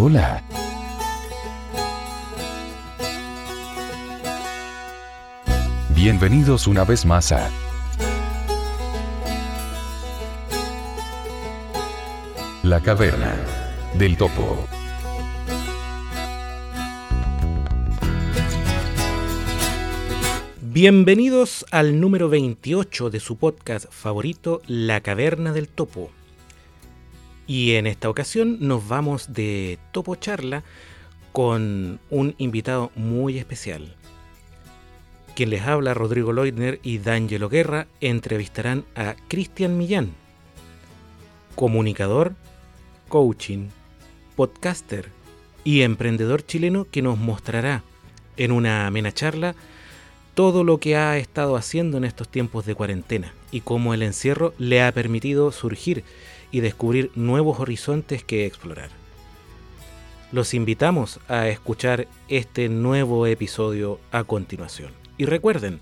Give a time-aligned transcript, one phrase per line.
[0.00, 0.44] Hola.
[5.92, 7.50] Bienvenidos una vez más a
[12.62, 13.34] La Caverna
[13.98, 14.68] del Topo.
[20.62, 26.12] Bienvenidos al número 28 de su podcast favorito, La Caverna del Topo.
[27.48, 30.62] Y en esta ocasión nos vamos de Topo Charla
[31.32, 33.96] con un invitado muy especial.
[35.34, 40.10] Quien les habla, Rodrigo Leutner y D'Angelo Guerra, entrevistarán a Cristian Millán,
[41.54, 42.34] comunicador,
[43.08, 43.68] coaching,
[44.36, 45.08] podcaster
[45.64, 47.82] y emprendedor chileno que nos mostrará
[48.36, 49.54] en una amena charla
[50.34, 54.52] todo lo que ha estado haciendo en estos tiempos de cuarentena y cómo el encierro
[54.58, 56.04] le ha permitido surgir
[56.50, 58.88] y descubrir nuevos horizontes que explorar.
[60.32, 64.92] Los invitamos a escuchar este nuevo episodio a continuación.
[65.16, 65.80] Y recuerden,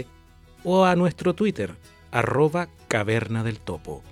[0.64, 1.76] o a nuestro Twitter
[2.12, 4.04] arroba caverna del topo.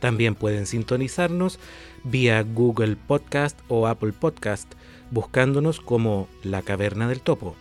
[0.00, 1.58] También pueden sintonizarnos
[2.04, 4.72] vía Google Podcast o Apple Podcast
[5.10, 7.56] buscándonos como La Caverna del Topo,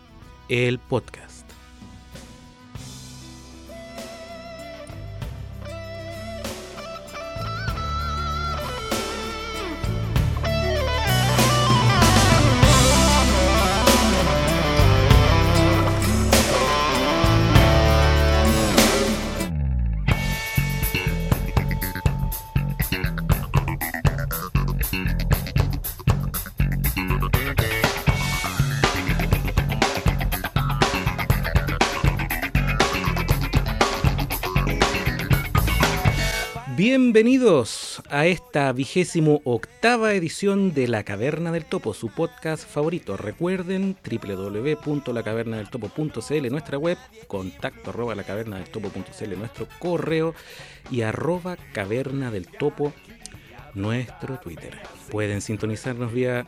[0.50, 1.37] el podcast.
[37.08, 43.16] Bienvenidos a esta vigésimo octava edición de La Caverna del Topo, su podcast favorito.
[43.16, 46.98] Recuerden www.lacavernadeltopo.cl nuestra web,
[47.28, 50.36] contacto arroba lacavernadeltopo.cl nuestro correo
[50.92, 52.92] y arroba caverna del topo
[53.74, 54.78] nuestro Twitter.
[55.10, 56.46] Pueden sintonizarnos vía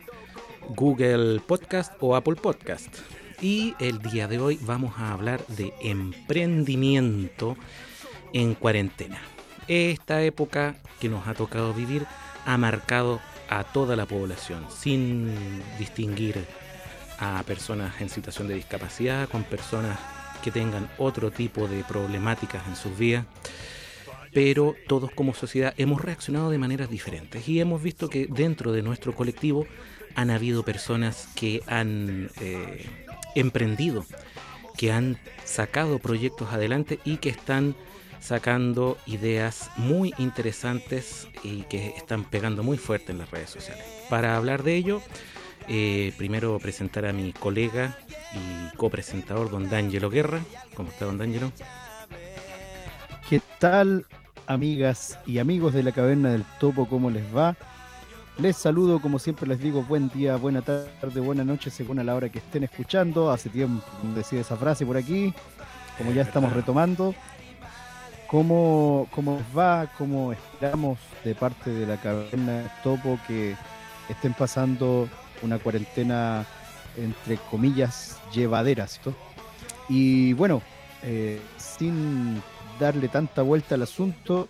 [0.76, 2.98] Google Podcast o Apple Podcast.
[3.40, 7.56] Y el día de hoy vamos a hablar de emprendimiento
[8.34, 9.22] en cuarentena
[9.70, 12.04] esta época que nos ha tocado vivir
[12.44, 15.32] ha marcado a toda la población, sin
[15.78, 16.44] distinguir
[17.18, 19.96] a personas en situación de discapacidad con personas
[20.42, 23.26] que tengan otro tipo de problemáticas en sus vidas.
[24.32, 28.82] Pero todos como sociedad hemos reaccionado de maneras diferentes y hemos visto que dentro de
[28.82, 29.66] nuestro colectivo
[30.14, 32.86] han habido personas que han eh,
[33.34, 34.04] emprendido,
[34.76, 37.76] que han sacado proyectos adelante y que están
[38.20, 43.84] sacando ideas muy interesantes y que están pegando muy fuerte en las redes sociales.
[44.08, 45.02] Para hablar de ello,
[45.68, 47.96] eh, primero presentar a mi colega
[48.34, 50.40] y copresentador, don D'Angelo Guerra.
[50.74, 51.52] ¿Cómo está, don D'Angelo?
[53.28, 54.06] ¿Qué tal,
[54.46, 56.88] amigas y amigos de la Caverna del Topo?
[56.88, 57.56] ¿Cómo les va?
[58.38, 62.14] Les saludo, como siempre les digo, buen día, buena tarde, buena noche, según a la
[62.14, 63.30] hora que estén escuchando.
[63.30, 65.34] Hace tiempo decía esa frase por aquí,
[65.98, 67.14] como ya estamos retomando.
[68.30, 69.90] ¿Cómo, ¿Cómo va?
[69.98, 73.56] ¿Cómo esperamos de parte de la caverna Topo que
[74.08, 75.08] estén pasando
[75.42, 76.46] una cuarentena
[76.96, 79.00] entre comillas llevaderas?
[79.88, 80.62] Y bueno,
[81.02, 82.40] eh, sin
[82.78, 84.46] darle tanta vuelta al asunto,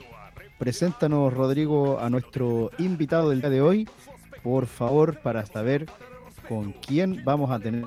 [0.58, 3.88] preséntanos Rodrigo a nuestro invitado del día de hoy,
[4.42, 5.86] por favor, para saber
[6.47, 7.86] con quién vamos a tener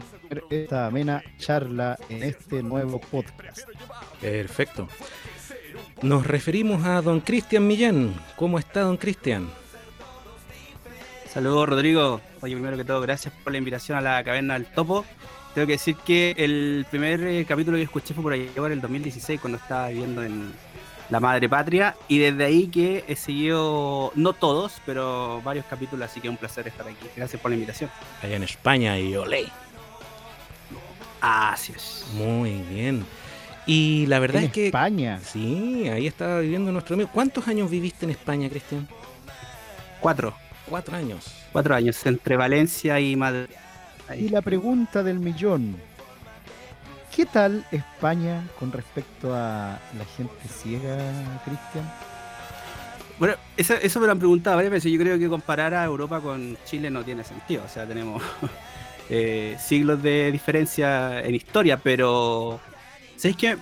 [0.49, 3.67] esta amena charla en este nuevo podcast.
[4.19, 4.87] Perfecto.
[6.01, 8.13] Nos referimos a don Cristian Millán.
[8.35, 9.49] ¿Cómo está don Cristian?
[11.33, 12.21] Saludos Rodrigo.
[12.41, 15.05] Oye, primero que todo, gracias por la invitación a la caverna del topo.
[15.53, 18.81] Tengo que decir que el primer eh, capítulo que escuché fue por ahí por el
[18.81, 20.51] 2016, cuando estaba viviendo en
[21.09, 21.95] la madre patria.
[22.07, 26.67] Y desde ahí que he seguido, no todos, pero varios capítulos, así que un placer
[26.67, 27.07] estar aquí.
[27.15, 27.89] Gracias por la invitación.
[28.21, 29.45] Allá en España y olé.
[31.21, 32.05] Así es.
[32.13, 33.05] Muy bien.
[33.65, 34.67] Y la verdad es que.
[34.67, 35.19] España.
[35.23, 37.09] Sí, ahí estaba viviendo nuestro amigo.
[37.13, 38.87] ¿Cuántos años viviste en España, Cristian?
[39.99, 40.33] Cuatro.
[40.67, 41.25] Cuatro años.
[41.51, 43.55] Cuatro años, entre Valencia y Madrid.
[44.17, 45.77] Y la pregunta del millón.
[47.15, 50.97] ¿Qué tal España con respecto a la gente ciega,
[51.45, 51.89] Cristian?
[53.19, 54.91] Bueno, eso, me lo han preguntado varias veces.
[54.91, 57.63] Yo creo que comparar a Europa con Chile no tiene sentido.
[57.65, 58.23] O sea, tenemos
[59.09, 62.59] eh, siglos de diferencia en historia, pero
[63.17, 63.57] ¿sabéis que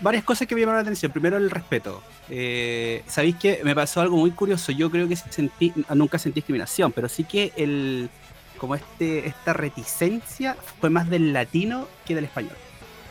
[0.00, 1.12] Varias cosas que me llamaron la atención.
[1.12, 2.02] Primero, el respeto.
[2.28, 4.72] Eh, ¿Sabéis que me pasó algo muy curioso?
[4.72, 8.10] Yo creo que sentí, nunca sentí discriminación, pero sí que el,
[8.58, 12.56] como este, esta reticencia fue más del latino que del español.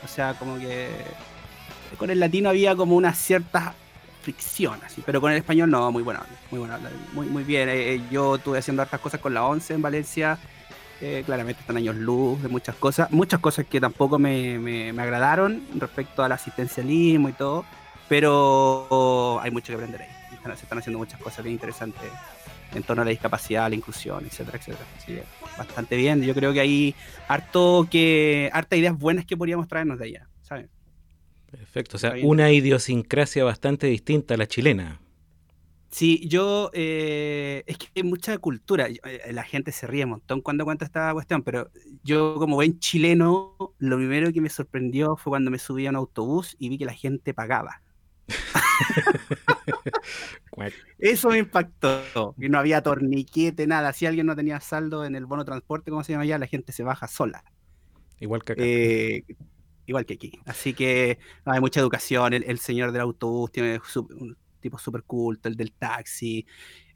[0.03, 0.89] O sea, como que
[1.97, 3.73] con el latino había como una cierta
[4.21, 6.21] fricción, así, pero con el español no, muy bueno,
[6.51, 6.77] muy bueno,
[7.13, 7.69] muy, muy bien.
[7.69, 10.37] Eh, yo estuve haciendo hartas cosas con la 11 en Valencia,
[11.05, 15.61] eh, claramente están años luz de muchas cosas, muchas cosas que tampoco me, me, agradaron
[15.75, 17.65] respecto al asistencialismo y todo,
[18.07, 20.09] pero hay mucho que aprender ahí.
[20.55, 22.09] se están haciendo muchas cosas bien interesantes
[22.73, 24.85] en torno a la discapacidad, la inclusión, etcétera, etcétera.
[24.97, 25.23] Así que
[25.57, 26.21] bastante bien.
[26.21, 26.95] Yo creo que hay
[27.27, 30.69] harto que, harta ideas buenas que podríamos traernos de allá, ¿sabes?
[31.51, 35.01] Perfecto, o sea, una idiosincrasia bastante distinta a la chilena.
[35.93, 40.41] Sí, yo, eh, es que hay mucha cultura, eh, la gente se ríe un montón
[40.41, 41.69] cuando cuenta esta cuestión, pero
[42.03, 45.95] yo como buen chileno, lo primero que me sorprendió fue cuando me subí a un
[45.95, 47.83] autobús y vi que la gente pagaba.
[50.97, 55.27] Eso me impactó, que no había torniquete, nada, si alguien no tenía saldo en el
[55.27, 57.43] bono transporte, como se llama allá, la gente se baja sola.
[58.19, 58.63] Igual que acá.
[58.65, 59.25] Eh,
[59.85, 60.39] igual que aquí.
[60.45, 65.55] Así que hay mucha educación, el, señor del autobús tiene un tipo súper culto, el
[65.55, 66.47] del taxi,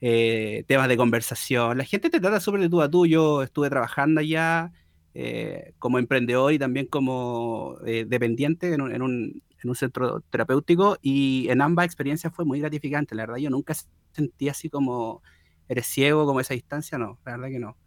[0.01, 1.77] eh, temas de conversación.
[1.77, 3.05] La gente te trata súper de tú a tú.
[3.05, 4.71] Yo estuve trabajando allá
[5.13, 10.21] eh, como emprendedor y también como eh, dependiente en un, en, un, en un, centro
[10.31, 13.13] terapéutico y en ambas experiencias fue muy gratificante.
[13.13, 13.75] La verdad, yo nunca
[14.11, 15.21] sentí así como
[15.67, 17.77] eres ciego, como esa distancia, no, la verdad que no.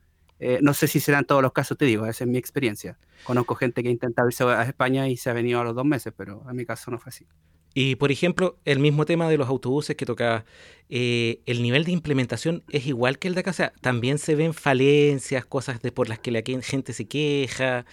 [0.61, 2.99] no sé si serán todos los casos, te digo, esa es mi experiencia.
[3.25, 5.87] Conozco gente que ha intentado irse a España y se ha venido a los dos
[5.87, 7.27] meses, pero en mi caso no fue así.
[7.73, 10.45] Y por ejemplo, el mismo tema de los autobuses que tocaba,
[10.89, 13.51] eh, el nivel de implementación es igual que el de acá.
[13.51, 17.87] O sea, también se ven falencias, cosas de por las que la gente se queja,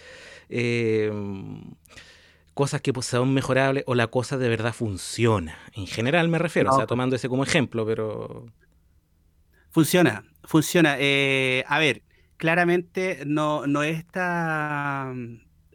[0.49, 1.61] em,
[2.53, 5.57] cosas que pues, son mejorables o la cosa de verdad funciona.
[5.73, 8.47] En general me refiero, o sea, tomando ese como ejemplo, pero...
[9.69, 10.95] Funciona, funciona.
[10.97, 12.01] Eh, a ver,
[12.37, 15.13] claramente no, no está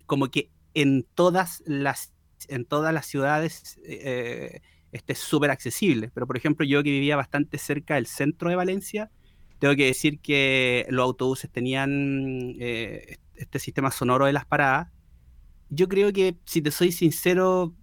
[0.07, 2.13] como que en todas las
[2.49, 4.61] en todas las ciudades eh,
[4.93, 6.11] esté súper accesible.
[6.13, 9.11] Pero, por ejemplo, yo que vivía bastante cerca del centro de Valencia,
[9.59, 14.89] tengo que decir que los autobuses tenían eh, este sistema sonoro de las paradas.
[15.71, 17.75] Yo creo que, si te soy sincero,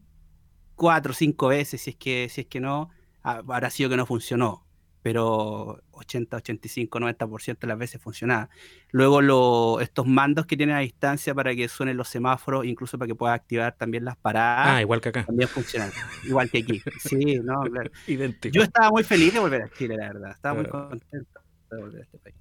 [0.75, 2.89] cuatro o cinco veces, si es que, si es que no,
[3.21, 4.68] habrá sido que no funcionó
[5.01, 8.49] pero 80, 85, 90% de las veces funcionaba.
[8.91, 13.15] Luego estos mandos que tienen a distancia para que suenen los semáforos, incluso para que
[13.15, 14.67] pueda activar también las paradas.
[14.67, 15.25] Ah, igual que acá.
[15.25, 15.91] También funcionan,
[16.25, 16.81] igual que aquí.
[16.99, 17.91] Sí, no, claro.
[18.07, 18.53] Idéntico.
[18.53, 20.31] Yo estaba muy feliz de volver a Chile, la verdad.
[20.31, 21.39] Estaba muy contento
[21.71, 22.35] de volver a este país.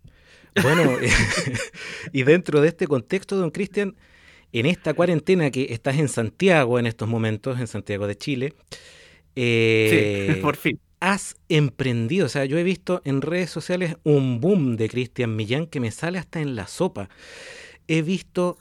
[0.63, 0.97] Bueno,
[2.13, 3.97] y dentro de este contexto, don Cristian,
[4.51, 8.55] en esta cuarentena que estás en Santiago en estos momentos, en Santiago de Chile.
[9.37, 12.27] Eh, sí, por fin has emprendido.
[12.27, 15.91] O sea, yo he visto en redes sociales un boom de Cristian Millán que me
[15.91, 17.09] sale hasta en la sopa.
[17.87, 18.59] He visto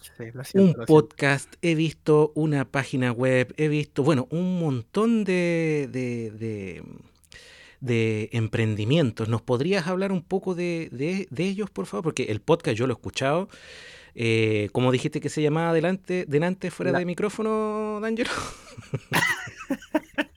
[0.54, 6.82] un podcast, he visto una página web, he visto, bueno, un montón de, de,
[7.82, 9.28] de, emprendimientos.
[9.28, 12.06] ¿Nos podrías hablar un poco de, de, ellos, por favor?
[12.06, 13.50] Porque el podcast yo lo he escuchado.
[14.16, 18.32] Eh, como dijiste que se llamaba delante, delante fuera de micrófono, D'Angelo.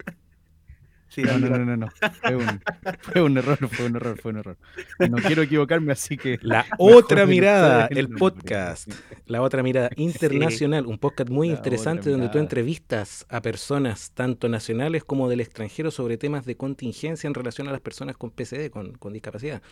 [1.16, 1.88] no, no, no, no,
[2.22, 2.60] Fue un,
[3.00, 4.56] fue un, error, fue un error, fue un error.
[4.98, 6.38] No quiero equivocarme, así que.
[6.42, 8.90] La otra mirada, el podcast.
[9.26, 15.04] La otra mirada internacional, un podcast muy interesante donde tú entrevistas a personas tanto nacionales
[15.04, 18.92] como del extranjero sobre temas de contingencia en relación a las personas con PCD, con,
[18.92, 19.62] con discapacidad.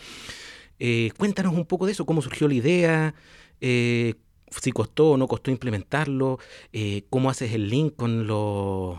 [0.79, 3.15] Eh, cuéntanos un poco de eso, cómo surgió la idea,
[3.61, 4.15] eh,
[4.51, 6.39] si costó o no costó implementarlo,
[6.73, 8.99] eh, cómo haces el link con los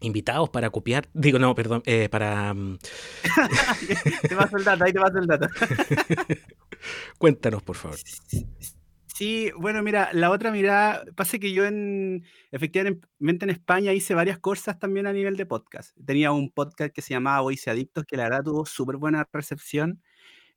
[0.00, 2.54] invitados para copiar, digo, no, perdón, eh, para...
[2.54, 2.78] Mm,
[4.28, 5.48] te paso el dato, ahí te paso el dato.
[7.18, 7.96] Cuéntanos, por favor.
[9.16, 14.38] Sí, bueno, mira, la otra mirada, pasa que yo en, efectivamente en España hice varias
[14.38, 15.96] cosas también a nivel de podcast.
[16.04, 20.02] Tenía un podcast que se llamaba Voice Adictos, que la verdad tuvo súper buena recepción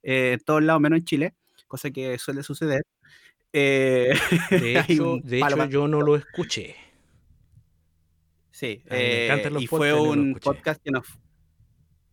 [0.02, 1.34] eh, en todos lados, menos en Chile,
[1.68, 2.82] cosa que suele suceder.
[3.54, 4.12] Eh,
[4.50, 6.76] de hecho, de hecho yo no lo escuché.
[8.60, 11.06] Sí, eh, y fue un podcast que nos,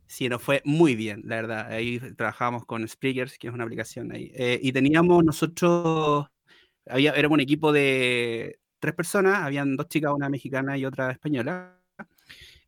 [0.06, 1.68] sí, nos fue muy bien, la verdad.
[1.70, 4.32] Ahí trabajábamos con Spreakers, que es una aplicación ahí.
[4.34, 6.26] Eh, y teníamos nosotros,
[6.86, 11.82] había, éramos un equipo de tres personas, habían dos chicas, una mexicana y otra española.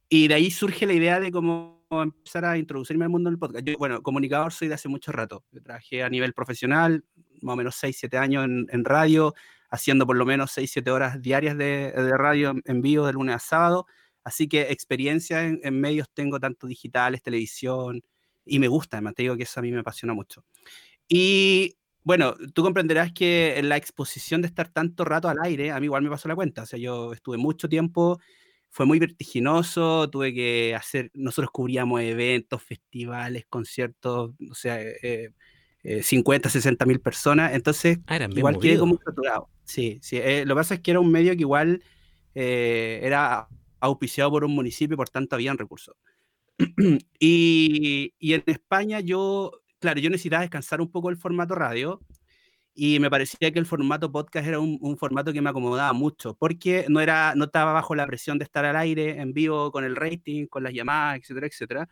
[0.09, 3.63] Y de ahí surge la idea de cómo empezar a introducirme al mundo del podcast.
[3.63, 5.45] Yo, bueno, comunicador soy de hace mucho rato.
[5.53, 7.05] Yo trabajé a nivel profesional,
[7.41, 9.33] más o menos 6, 7 años en, radio,
[9.69, 13.39] haciendo por lo menos 6, 7 horas diarias de, radio en vivo de lunes a
[13.39, 13.85] sábado.
[14.23, 18.01] Así que experiencia en, medios tengo tanto digitales, televisión,
[18.45, 20.43] y me gusta, además te digo que eso a mí me apasiona mucho.
[21.07, 25.85] Y bueno, tú comprenderás que la exposición de estar tanto rato al aire, a mí
[25.85, 26.63] igual me pasó la cuenta.
[26.63, 28.19] O sea, yo estuve mucho tiempo,
[28.69, 35.31] fue muy vertiginoso, tuve que hacer, nosotros cubríamos eventos, festivales, conciertos, o sea, eh,
[35.83, 39.49] 50, 60 mil personas, entonces ah, igual quedé como saturado.
[39.63, 41.83] Sí, sí, eh, lo que pasa es que era un medio que igual
[42.35, 43.47] eh, era
[43.79, 45.95] auspiciado por un municipio, por tanto habían recursos.
[47.19, 52.01] y, y en España yo claro, yo necesitaba descansar un poco el formato radio
[52.75, 56.85] y me parecía que el formato podcast era un, formato que me acomodaba mucho, porque
[56.87, 59.95] no, era, no estaba bajo la presión de estar al aire, en vivo, con el
[59.95, 61.89] rating, con las llamadas, etcétera, etcétera.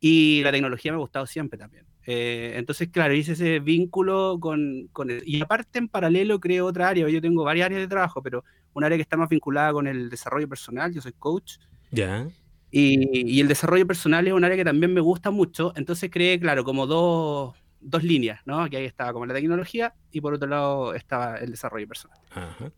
[0.00, 1.84] Y la tecnología me ha gustado siempre también.
[2.06, 6.88] Eh, entonces, claro, hice ese vínculo con, con el, Y aparte, en paralelo, creo otra
[6.88, 7.08] área.
[7.08, 10.08] Yo tengo varias áreas de trabajo, pero un área que está más vinculada con el
[10.08, 10.92] desarrollo personal.
[10.92, 11.58] Yo soy coach.
[11.90, 12.26] Ya.
[12.70, 16.64] Y, el desarrollo personal es un área que también me gusta mucho, entonces creé, claro,
[16.64, 18.68] como dos, dos líneas, ¿no?
[18.68, 22.18] Que ahí estaba como la tecnología y por otro lado estaba el desarrollo personal.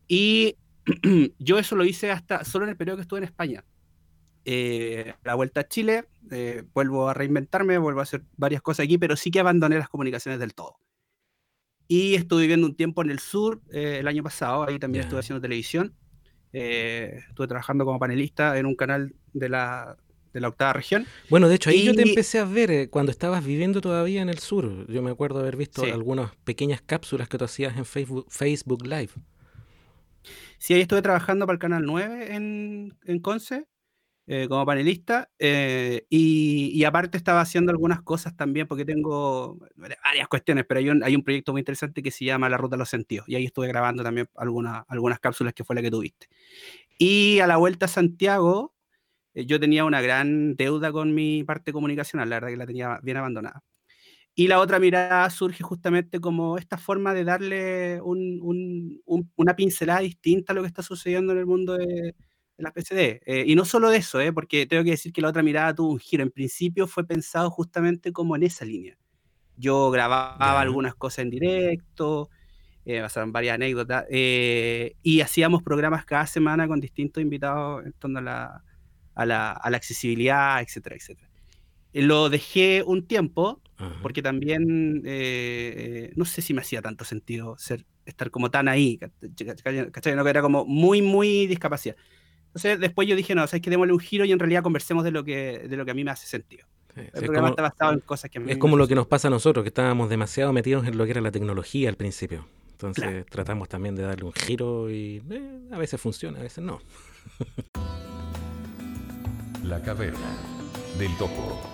[0.07, 0.55] Y
[1.39, 3.63] yo eso lo hice hasta solo en el periodo que estuve en España.
[4.45, 8.97] Eh, la vuelta a Chile, eh, vuelvo a reinventarme, vuelvo a hacer varias cosas aquí,
[8.97, 10.77] pero sí que abandoné las comunicaciones del todo.
[11.87, 15.19] Y estuve viviendo un tiempo en el sur eh, el año pasado, ahí también estuve
[15.19, 15.95] haciendo televisión.
[16.51, 19.97] Estuve trabajando como panelista en un canal de la,
[20.33, 21.07] de la octava región.
[21.29, 24.37] Bueno, de hecho, ahí yo te empecé a ver cuando estabas viviendo todavía en el
[24.37, 24.85] sur.
[24.87, 29.09] Yo me acuerdo haber visto algunas pequeñas cápsulas que tú hacías en Facebook, Facebook Live.
[30.59, 33.65] Sí, ahí estuve trabajando para el canal 9 en, en Conce.
[34.25, 40.63] Eh, como panelista eh, y, aparte estaba haciendo algunas cosas también porque tengo varias cuestiones,
[40.65, 42.89] pero hay un, hay un proyecto muy interesante que se llama La Ruta de los
[42.89, 46.27] Sentidos y ahí estuve grabando también algunas, algunas cápsulas que fue la que tuviste.
[46.97, 48.73] Y a la vuelta a Santiago,
[49.33, 52.99] eh, yo tenía una gran deuda con mi parte comunicacional, la verdad que la tenía
[53.03, 53.63] bien abandonada.
[54.35, 60.55] Y la otra mirada surge justamente como esta forma de darle una pincelada distinta a
[60.55, 62.15] lo que está sucediendo en el mundo de,
[62.57, 63.21] la PCD.
[63.25, 65.91] Eh, y no solo eso, eh, porque tengo que decir que la otra mirada tuvo
[65.91, 66.23] un giro.
[66.23, 68.97] En principio fue pensado justamente como en esa línea.
[69.57, 72.29] Yo grababa algunas cosas en directo,
[72.85, 78.19] eh, pasaron varias anécdotas, eh, y hacíamos programas cada semana con distintos invitados en torno
[78.19, 78.63] a la,
[79.15, 81.29] a la, a la accesibilidad, etcétera, etcétera.
[81.93, 83.61] Lo dejé un tiempo,
[84.01, 85.03] porque también
[86.15, 90.15] no sé si me hacía tanto sentido ser, estar como tan ahí, ¿cachai?
[90.15, 91.95] No, que era como muy, muy discapacidad.
[92.53, 94.61] Entonces después yo dije, no, o sea, es que démosle un giro y en realidad
[94.61, 96.67] conversemos de lo que, de lo que a mí me hace sentido.
[96.95, 99.27] el programa está basado en cosas que a mí Es como lo que nos pasa
[99.27, 102.45] a nosotros, que estábamos demasiado metidos en lo que era la tecnología al principio.
[102.73, 106.79] Entonces tratamos también de darle un giro y eh, a veces funciona, a veces no.
[109.63, 110.37] la caverna
[110.99, 111.72] del topo.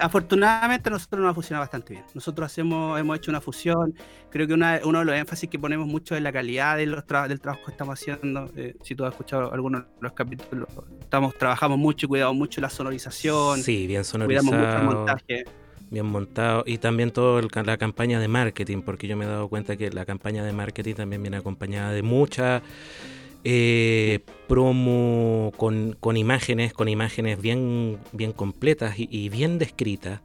[0.00, 2.04] Afortunadamente nosotros nos ha funcionado bastante bien.
[2.14, 3.94] Nosotros hacemos, hemos hecho una fusión.
[4.30, 7.04] Creo que una, uno de los énfasis que ponemos mucho es la calidad de los
[7.28, 8.50] del trabajo que estamos haciendo.
[8.56, 10.68] Eh, si tú has escuchado algunos de los capítulos,
[11.00, 13.62] estamos, trabajamos mucho y cuidamos mucho la sonorización.
[13.62, 14.48] Sí, bien sonorizado.
[14.48, 15.44] Cuidamos mucho el montaje.
[15.90, 16.64] Bien montado.
[16.66, 20.06] Y también toda la campaña de marketing, porque yo me he dado cuenta que la
[20.06, 22.62] campaña de marketing también viene acompañada de mucha
[23.44, 30.20] eh, promo con, con, imágenes, con imágenes bien, bien completas y, bien descritas.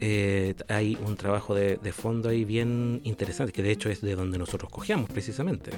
[0.00, 4.36] Eh, hay un trabajo de, fondo ahí bien interesante, que de hecho es de donde
[4.36, 5.70] nosotros cogíamos precisamente.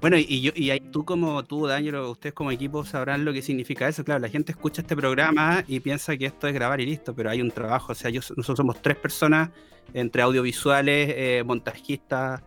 [0.00, 3.86] Bueno, y, yo, y tú como tú, Daniel, ustedes como equipo sabrán lo que significa
[3.88, 4.04] eso.
[4.04, 7.28] Claro, la gente escucha este programa y piensa que esto es grabar y listo, pero
[7.28, 7.92] hay un trabajo.
[7.92, 9.50] O sea, nosotros somos tres personas
[9.92, 12.42] entre audiovisuales, eh, montajistas,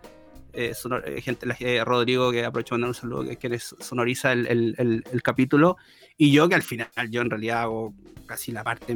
[0.57, 0.73] eh,
[1.05, 5.21] eh, gente, eh, Rodrigo, que aprovecho mandar un saludo, que, que sonoriza el, el, el,
[5.21, 5.77] capítulo,
[6.17, 7.93] y yo que al final, yo en realidad hago
[8.25, 8.95] casi la parte,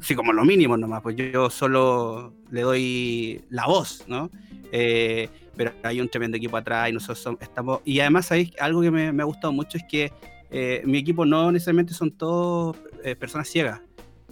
[0.00, 4.30] sí, como lo mínimo nomás, pues yo, solo le doy la voz, ¿no?
[5.56, 8.50] pero hay un tremendo equipo atrás y nosotros estamos, y además, ¿sabéis?
[8.58, 10.12] Algo que me, me, ha gustado mucho es que
[10.84, 12.76] mi equipo no necesariamente son todos
[13.20, 13.80] personas ciegas.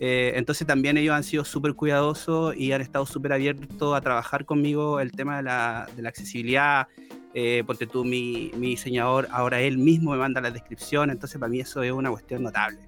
[0.00, 4.44] Eh, entonces también ellos han sido súper cuidadosos y han estado súper abiertos a trabajar
[4.44, 6.88] conmigo el tema de la, de la accesibilidad.
[7.34, 11.48] Eh, porque tú, mi, mi, diseñador, ahora él mismo me manda la descripción, entonces para
[11.50, 12.78] mí eso es una cuestión notable.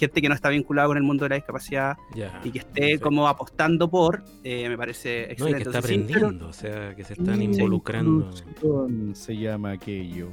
[0.00, 2.72] gente que no está vinculada con el mundo de la discapacidad Ya, y que esté
[2.80, 3.04] perfecto.
[3.04, 5.56] como apostando por, eh, me parece No, y excelente.
[5.58, 7.44] que está Entonces, sí, pero- aprendiendo, o sea, que se están Sí.
[7.44, 8.30] involucrando.
[9.14, 10.30] Se llama aquello.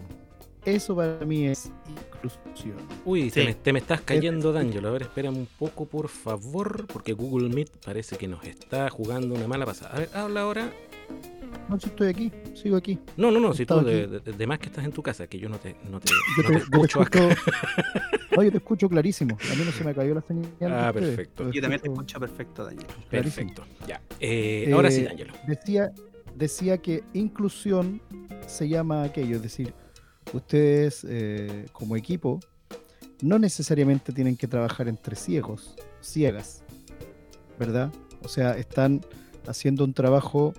[0.65, 2.77] Eso para mí es inclusión.
[3.03, 4.89] Uy, te, me, te me estás cayendo, D'Angelo.
[4.89, 9.33] A ver, espérame un poco, por favor, porque Google Meet parece que nos está jugando
[9.33, 9.95] una mala pasada.
[9.95, 10.71] A ver, habla ahora.
[11.67, 12.99] No, si estoy aquí, sigo aquí.
[13.17, 15.39] No, no, no, si tú de, de- de más que estás en tu casa, que
[15.39, 17.27] yo no te, no te, Yo no te, escucho acá.
[17.29, 17.51] escucho.
[18.37, 19.37] No, yo te escucho clarísimo.
[19.51, 20.47] A mí no se me cayó la señal.
[20.71, 21.51] Ah, perfecto.
[21.51, 22.87] Yo también te escucho- perfecto, Daniel.
[23.09, 24.01] Perfecto, ya.
[24.21, 25.33] Eh, ahora sí, Eh, D'Angelo.
[25.45, 25.91] Decía,
[26.37, 28.01] decía que inclusión
[28.47, 29.73] se llama aquello, es decir,
[30.33, 32.39] ustedes eh, como equipo
[33.21, 36.63] no necesariamente tienen que trabajar entre ciegos, ciegas,
[37.59, 37.91] ¿verdad?
[38.23, 39.01] O sea, están
[39.47, 40.53] haciendo un trabajo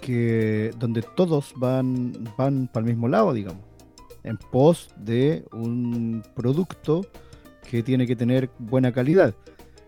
[0.00, 3.62] que donde todos van, van para el mismo lado, digamos,
[4.24, 7.06] en pos de un producto
[7.70, 9.34] que tiene que tener buena calidad.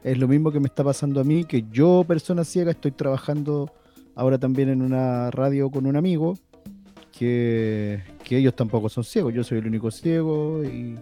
[0.02, 3.72] Es lo mismo que me está pasando a mí, que yo, persona ciega, estoy trabajando
[4.14, 6.38] ahora también en una radio con un amigo,
[7.18, 10.96] que, que ellos tampoco son ciegos, yo soy el único ciego y,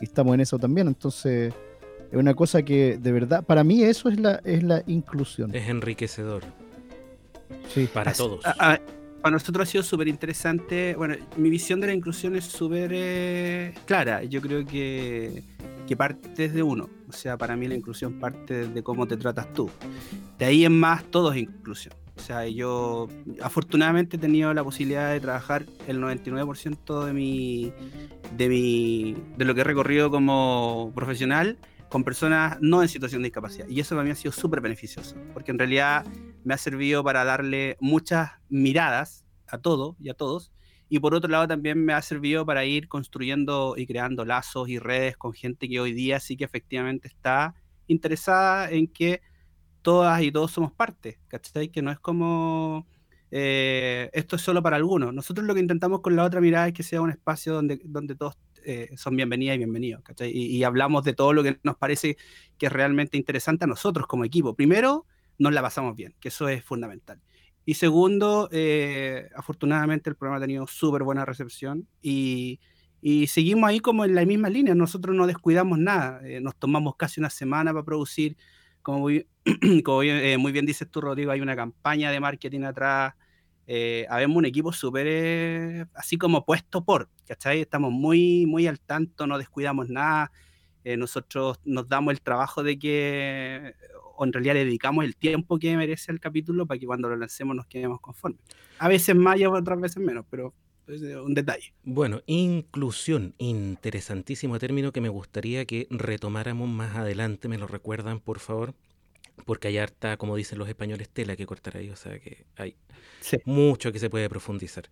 [0.00, 1.52] y estamos en eso también, entonces
[2.10, 5.54] es una cosa que de verdad, para mí eso es la, es la inclusión.
[5.54, 6.42] Es enriquecedor
[7.72, 7.88] Sí.
[7.92, 8.44] para As- todos.
[8.46, 8.80] a- a-
[9.22, 10.94] para nosotros ha sido súper interesante.
[10.96, 14.22] Bueno, mi visión de la inclusión es súper eh, clara.
[14.22, 15.42] Yo creo que,
[15.86, 16.90] que parte desde uno.
[17.08, 19.70] O sea, para mí la inclusión parte de cómo te tratas tú.
[20.38, 21.94] De ahí en más, todo es inclusión.
[22.16, 23.08] O sea, yo
[23.42, 27.72] afortunadamente he tenido la posibilidad de trabajar el 99% de mi,
[28.36, 33.28] de mi de lo que he recorrido como profesional con personas no en situación de
[33.28, 33.68] discapacidad.
[33.68, 36.04] Y eso para mí ha sido súper beneficioso, porque en realidad
[36.44, 40.52] me ha servido para darle muchas miradas a todo y a todos.
[40.88, 44.78] Y por otro lado también me ha servido para ir construyendo y creando lazos y
[44.78, 47.54] redes con gente que hoy día sí que efectivamente está
[47.86, 49.20] interesada en que
[49.84, 51.68] todas y todos somos parte, ¿cachai?
[51.68, 52.88] Que no es como
[53.30, 55.14] eh, esto es solo para algunos.
[55.14, 58.16] Nosotros lo que intentamos con la otra mirada es que sea un espacio donde, donde
[58.16, 60.30] todos eh, son bienvenidas y bienvenidos, ¿cachai?
[60.32, 62.16] Y, y hablamos de todo lo que nos parece
[62.58, 64.54] que es realmente interesante a nosotros como equipo.
[64.56, 65.06] Primero,
[65.38, 67.20] nos la pasamos bien, que eso es fundamental.
[67.66, 72.60] Y segundo, eh, afortunadamente el programa ha tenido súper buena recepción y,
[73.00, 74.74] y seguimos ahí como en la misma línea.
[74.74, 76.20] Nosotros no descuidamos nada.
[76.24, 78.36] Eh, nos tomamos casi una semana para producir.
[78.84, 79.26] Como muy,
[79.82, 83.14] como bien, eh, muy bien dices tú, Rodrigo, hay una campaña de marketing atrás.
[83.66, 87.62] Eh, habemos un equipo súper eh, así como puesto por, ¿cachai?
[87.62, 90.30] Estamos muy, muy al tanto, no descuidamos nada.
[90.84, 93.74] Eh, nosotros nos damos el trabajo de que,
[94.16, 97.16] o en realidad le dedicamos el tiempo que merece el capítulo para que cuando lo
[97.16, 98.40] lancemos nos quedemos conformes.
[98.78, 100.52] A veces más y otras veces menos, pero
[100.86, 101.72] es un detalle.
[101.84, 108.38] Bueno, inclusión, interesantísimo término que me gustaría que retomáramos más adelante, me lo recuerdan, por
[108.38, 108.74] favor,
[109.46, 112.76] porque hay harta, como dicen los españoles, tela que cortar ahí, o sea que hay
[113.20, 113.38] Sí.
[113.44, 114.84] mucho que se puede profundizar.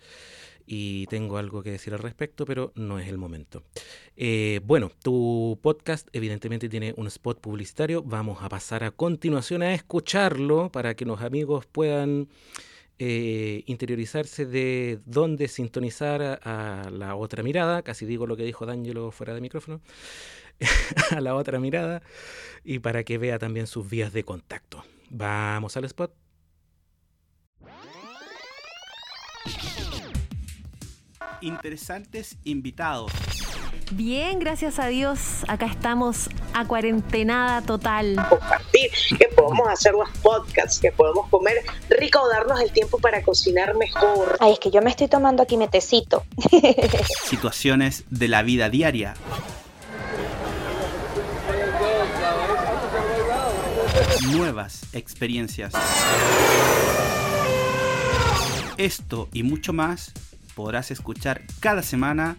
[0.64, 3.62] Y tengo algo que decir al respecto, pero no es el momento.
[4.16, 8.02] Eh, bueno, tu podcast evidentemente tiene un spot publicitario.
[8.02, 12.28] Vamos a pasar a continuación a escucharlo para que los amigos puedan
[13.05, 17.83] eh, interiorizarse de dónde sintonizar a, a la otra mirada.
[17.83, 19.81] Casi digo lo que dijo D'Angelo fuera de micrófono.
[21.11, 22.01] a la otra mirada.
[22.62, 24.85] Y para que vea también sus vías de contacto.
[25.11, 26.15] Vamos al spot.
[31.41, 33.11] Interesantes invitados.
[33.94, 35.44] Bien, gracias a Dios.
[35.48, 38.16] Acá estamos a cuarentenada total.
[38.26, 41.59] compartir, que podemos hacer los podcasts, que podemos comer
[41.90, 44.38] rico o darnos el tiempo para cocinar mejor.
[44.40, 46.24] Ay, es que yo me estoy tomando aquí metecito.
[47.24, 49.12] Situaciones de la vida diaria.
[54.31, 55.74] Nuevas experiencias.
[58.78, 60.14] Esto y mucho más
[60.55, 62.38] podrás escuchar cada semana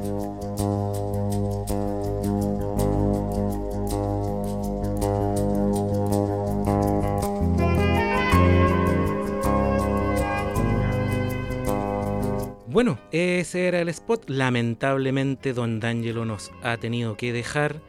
[12.71, 14.29] Bueno, ese era el spot.
[14.29, 17.81] Lamentablemente, Don D'Angelo nos ha tenido que dejar,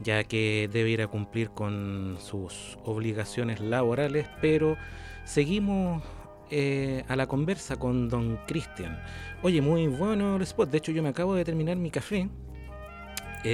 [0.00, 4.78] ya que debe ir a cumplir con sus obligaciones laborales, pero
[5.24, 6.04] seguimos
[6.48, 9.02] eh, a la conversa con don Cristian.
[9.42, 10.70] Oye, muy bueno el spot.
[10.70, 12.30] De hecho, yo me acabo de terminar mi café.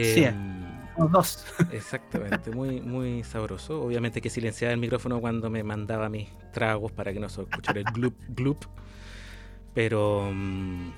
[0.02, 1.46] Sí, Em, Los dos.
[1.70, 3.82] Exactamente, muy, muy sabroso.
[3.82, 7.80] Obviamente que silenciaba el micrófono cuando me mandaba mis tragos para que no se escuchara
[7.80, 8.66] el glup glup.
[9.76, 10.90] Pero mm,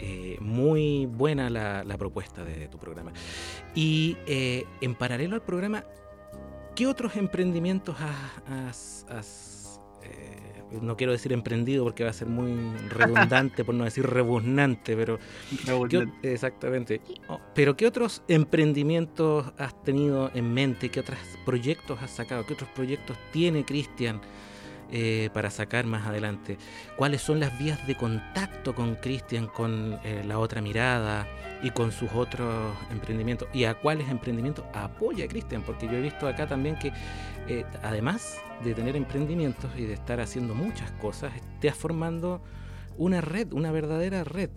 [0.00, 3.12] eh, muy buena la, la propuesta de tu programa.
[3.74, 5.84] Y eh, en paralelo al programa,
[6.74, 12.26] ¿qué otros emprendimientos has, has- has, eh, no quiero decir emprendido porque va a ser
[12.26, 12.52] muy
[12.88, 15.18] redundante, por no decir rebuznante, pero
[15.88, 17.00] ¿Qué exactamente.
[17.28, 20.90] Oh, Pero ¿qué otros emprendimientos has tenido en mente?
[20.90, 22.44] ¿Qué otros proyectos has sacado?
[22.44, 24.20] ¿Qué otros proyectos tiene Cristian
[24.90, 26.58] eh, para sacar más adelante?
[26.96, 31.26] ¿Cuáles son las vías de contacto con Cristian, con eh, la otra mirada
[31.62, 33.48] y con sus otros emprendimientos?
[33.52, 35.62] ¿Y a cuáles emprendimientos apoya Cristian?
[35.62, 36.92] Porque yo he visto acá también que
[37.48, 42.40] eh, además de tener emprendimientos y de estar haciendo muchas cosas, estás formando
[42.96, 44.50] una red, una verdadera red.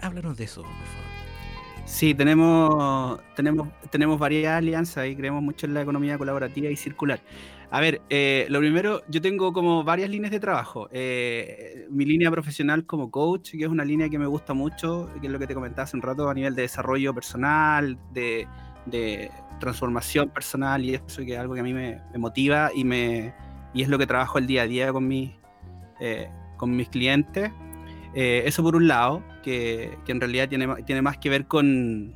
[0.00, 1.12] Háblanos de eso, por favor.
[1.84, 7.20] Sí, tenemos, tenemos, tenemos varias alianzas y creemos mucho en la economía colaborativa y circular.
[7.72, 10.90] A ver, eh, lo primero, yo tengo como varias líneas de trabajo.
[10.92, 15.26] Eh, mi línea profesional como coach, que es una línea que me gusta mucho, que
[15.28, 18.46] es lo que te comentaba hace un rato a nivel de desarrollo personal, de,
[19.58, 23.32] transformación personal y eso que es algo que a mí me, motiva y, me,
[23.72, 26.28] y es lo que trabajo el día a día con, eh,
[26.66, 27.52] mis clientes.
[28.14, 32.14] Eh, eso por un lado, que, en realidad tiene, más que ver con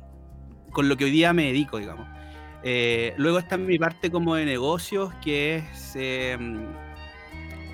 [0.77, 2.16] lo que hoy día me dedico, digamos.
[2.63, 5.93] Eh, luego está mi parte como de negocios, que es...
[5.95, 6.37] eh,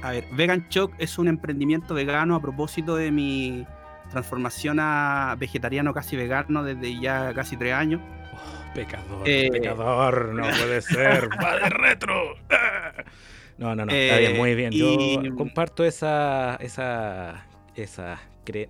[0.02, 3.66] a ver, Vegan Choc es un emprendimiento vegano a propósito de mi
[4.12, 8.02] transformación a vegetariano casi vegano desde ya casi tres años.
[8.34, 12.36] Oh, pecador, Eh, pecador, no puede ser, va de retro.
[13.58, 14.72] No, no, no, está bien, Eh, muy bien.
[14.74, 18.20] Yo y- comparto esa, esa, esa,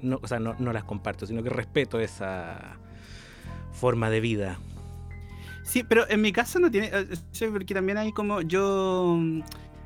[0.02, 2.78] no, o sea, no, no las comparto, sino que respeto esa
[3.71, 4.60] forma de vida.
[5.63, 9.41] Sí, pero en mi caso no tiene, eh, porque también hay como yo mm,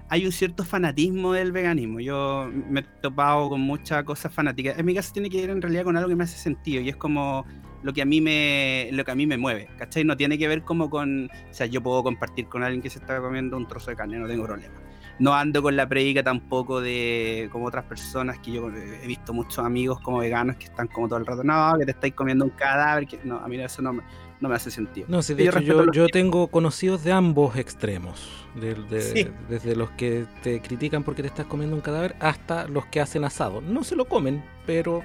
[0.09, 1.99] hay un cierto fanatismo del veganismo.
[1.99, 4.77] Yo me he topado con muchas cosas fanáticas.
[4.77, 6.89] En mi caso tiene que ver en realidad con algo que me hace sentido y
[6.89, 7.45] es como
[7.83, 10.03] lo que a mí me lo que a mí me mueve, ¿cachai?
[10.03, 12.99] No tiene que ver como con, o sea, yo puedo compartir con alguien que se
[12.99, 14.75] está comiendo un trozo de carne, no tengo problema.
[15.19, 19.65] No ando con la predica tampoco de como otras personas que yo he visto muchos
[19.65, 22.51] amigos como veganos que están como todo el rato, no, que te estáis comiendo un
[22.51, 24.03] cadáver, que no, a mí eso no me,
[24.39, 25.07] no me hace sentido.
[25.09, 29.27] No, sí, de hecho yo, yo tengo conocidos de ambos extremos, de- de- Sí.
[29.49, 33.23] desde los que te critican porque te estás comiendo un cadáver hasta los que hacen
[33.23, 33.61] asado.
[33.61, 35.01] No se lo comen, pero,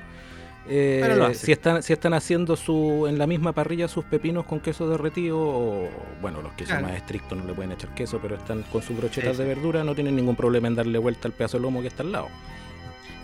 [0.69, 1.47] eh, Pero lo hacen.
[1.47, 5.39] si, están, si están haciendo su en la misma parrilla sus pepinos con queso derretido,
[5.41, 5.89] o
[6.21, 6.89] bueno, los que son Claro.
[6.89, 9.83] más estrictos no le pueden echar queso, pero están con sus brochetas Sí, de verdura,
[9.83, 12.29] no tienen ningún problema en darle vuelta al pedazo de lomo que está al lado.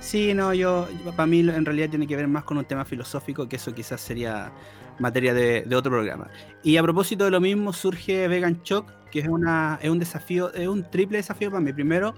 [0.01, 3.49] Sí, no, yo, para mí en realidad tiene que ver más con un tema filosófico,
[3.49, 4.51] que eso quizás sería
[4.99, 6.29] materia de, de otro programa.
[6.63, 10.53] Y a propósito de lo mismo, surge Vegan Shock, que es, una, es un desafío,
[10.53, 11.73] es un triple desafío para mí.
[11.73, 12.15] Primero,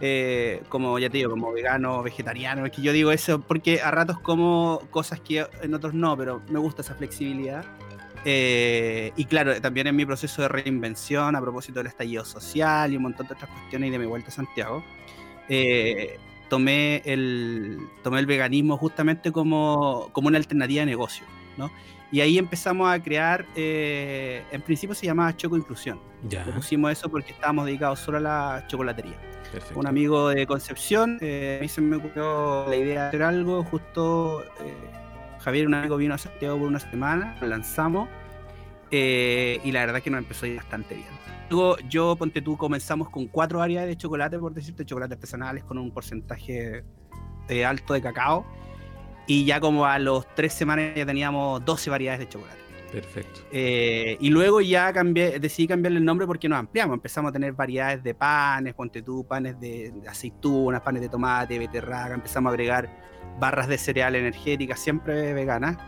[0.00, 3.90] eh, como ya te digo, como vegano, vegetariano, es que yo digo eso porque a
[3.90, 7.64] ratos como cosas que en otros no, pero me gusta esa flexibilidad.
[8.24, 12.96] Eh, y claro, también en mi proceso de reinvención, a propósito del estallido social y
[12.96, 14.84] un montón de otras cuestiones y de mi vuelta a Santiago,
[15.48, 21.24] eh, tomé, el, tomé el veganismo justamente como, como una alternativa de negocio,
[21.56, 21.70] ¿no?
[22.12, 26.00] Y ahí empezamos a crear, eh, en principio se llamaba Choco Inclusión.
[26.28, 29.16] Ya, Le pusimos eso porque estábamos dedicados solo a la chocolatería.
[29.52, 29.78] perfecto.
[29.78, 33.62] Un amigo de Concepción, eh, a mí se me ocurrió la idea de hacer algo,
[33.64, 34.74] justo eh,
[35.40, 38.08] Javier, un amigo, vino a Santiago por una semana, lo lanzamos
[38.90, 41.08] eh, y la verdad que nos empezó a ir bastante bien.
[41.48, 45.78] Luego yo, ponte tú, comenzamos con cuatro variedades de chocolate, por decirte, chocolate artesanales con
[45.78, 46.84] un porcentaje
[47.48, 48.44] eh, alto de cacao
[49.26, 52.60] y ya como a los tres semanas ya teníamos 12 variedades de chocolate.
[52.90, 53.40] Perfecto.
[53.52, 56.94] Eh, y luego ya cambié, decidí cambiarle el nombre porque nos ampliamos.
[56.94, 62.14] Empezamos a tener variedades de panes, ponte tú, panes de, aceitunas, panes de tomate, beterraga.
[62.14, 62.90] Empezamos a agregar
[63.38, 65.78] barras de cereal energéticas, siempre veganas.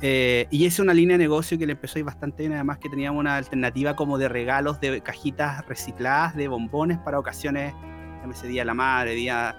[0.00, 2.54] Eh, y es una línea de negocio que le empezó a ir bastante bien.
[2.54, 7.72] Además, que teníamos una alternativa como de regalos de cajitas recicladas de bombones para ocasiones,
[8.30, 9.56] ese día de la madre, día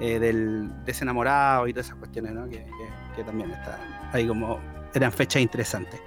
[0.00, 2.48] eh, del desenamorado y todas esas cuestiones, ¿no?
[2.48, 3.74] que, que- que también están
[4.12, 4.60] ahí como
[4.94, 6.00] eran fechas interesantes.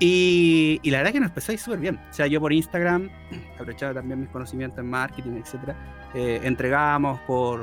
[0.00, 1.96] Y, y la verdad que nos ir súper bien.
[2.10, 3.08] O sea, yo por Instagram,
[3.54, 5.76] aprovechaba también mis conocimientos en marketing, etcétera,
[6.14, 7.60] eh, entregábamos por,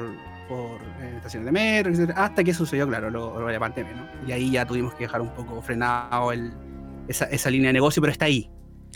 [0.48, 3.94] por eh, estaciones de metro, etcétera, hasta que sucedió, claro, lo, lo de la pandemia,
[3.94, 4.28] ¿no?
[4.28, 6.52] Y ahí ya tuvimos que dejar un poco frenado el,
[7.08, 8.50] esa, esa línea de negocio, pero está ahí.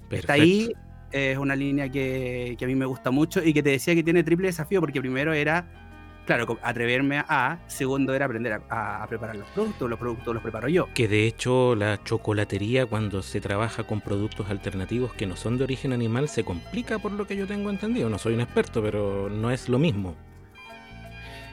[0.10, 0.72] Está ahí,
[1.12, 4.04] es una línea que, que a mí me gusta mucho y que te decía que
[4.04, 5.85] tiene triple desafío, porque primero era
[6.26, 7.60] claro, atreverme a.
[7.68, 9.90] Segundo era aprender a, a- a preparar los productos.
[9.90, 10.88] Los productos los preparo yo.
[10.94, 15.64] Que de hecho la chocolatería cuando se trabaja con productos alternativos que no son de
[15.64, 18.10] origen animal se complica por lo que yo tengo entendido.
[18.10, 20.16] No soy un experto, pero no es lo mismo.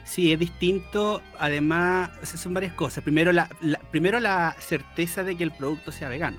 [0.03, 1.21] Sí, es distinto.
[1.39, 3.03] Además, son varias cosas.
[3.03, 6.37] Primero la, la- primero, la certeza de que el producto sea vegano.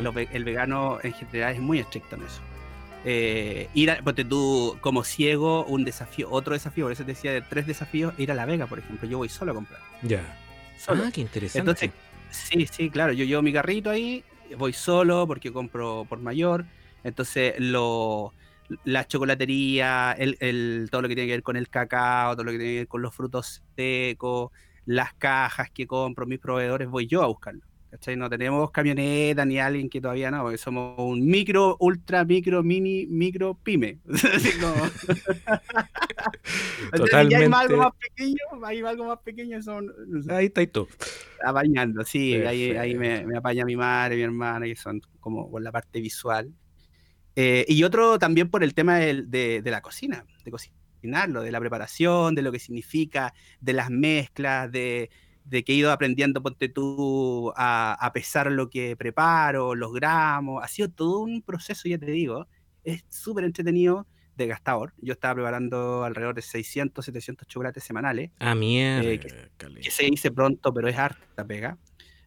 [0.00, 2.42] Lo el vegano en general es muy estricto en eso.
[3.04, 7.32] Eh, ir a, ponte tú como ciego, un desafío, otro desafío, por eso te decía
[7.32, 9.08] de tres desafíos, ir a La Vega, por ejemplo.
[9.08, 9.80] Yo voy solo a comprar.
[10.02, 10.38] Ya.
[10.76, 11.04] Solo.
[11.04, 11.58] Ah, qué interesante.
[11.58, 11.90] Entonces,
[12.30, 14.24] sí, sí, claro, yo llevo mi carrito ahí,
[14.56, 16.66] voy solo porque compro por mayor.
[17.02, 18.34] Entonces, lo,
[18.84, 22.52] la chocolatería, el, el- todo lo que tiene que ver con el cacao, todo lo
[22.52, 24.50] que tiene que ver con los frutos secos,
[24.84, 27.62] las cajas que compro, mis proveedores, voy yo a buscarlo.
[27.92, 28.16] ¿Cachai?
[28.16, 33.06] No tenemos camioneta ni alguien que todavía no, porque somos un micro, ultra, micro, mini,
[33.06, 33.98] micro, pyme.
[34.04, 34.54] Entonces,
[37.10, 37.76] ya hay algo Totalmente.
[37.76, 40.88] más pequeño, hay algo más pequeño, son, no sé, Ahí está y todo.
[41.44, 45.62] apañando, sí, ahí, ahí me, me apaña mi madre, mi hermana, que son como por
[45.62, 46.52] la parte visual.
[47.36, 51.50] Eh, y otro también por el tema del- de, de la cocina, de cocinarlo, de
[51.50, 55.10] la preparación, de lo que significa, de las mezclas, de,
[55.44, 60.62] de que he ido aprendiendo, ponte tú, a, a pesar lo que preparo, los gramos.
[60.62, 62.46] Ha sido todo un proceso, ya te digo.
[62.84, 64.92] Es súper entretenido, desgastador.
[64.98, 69.08] Yo estaba preparando alrededor de 600, 700 chocolates semanales Ah, mierda.
[69.10, 69.20] Eh,
[69.80, 71.78] que se dice pronto, pero es harta pega.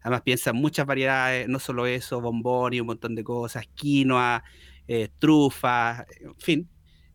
[0.02, 4.44] Además piensa en muchas variedades, no solo eso, bombón y un montón de cosas, quinoa,
[4.88, 6.70] eh, trufas, en fin.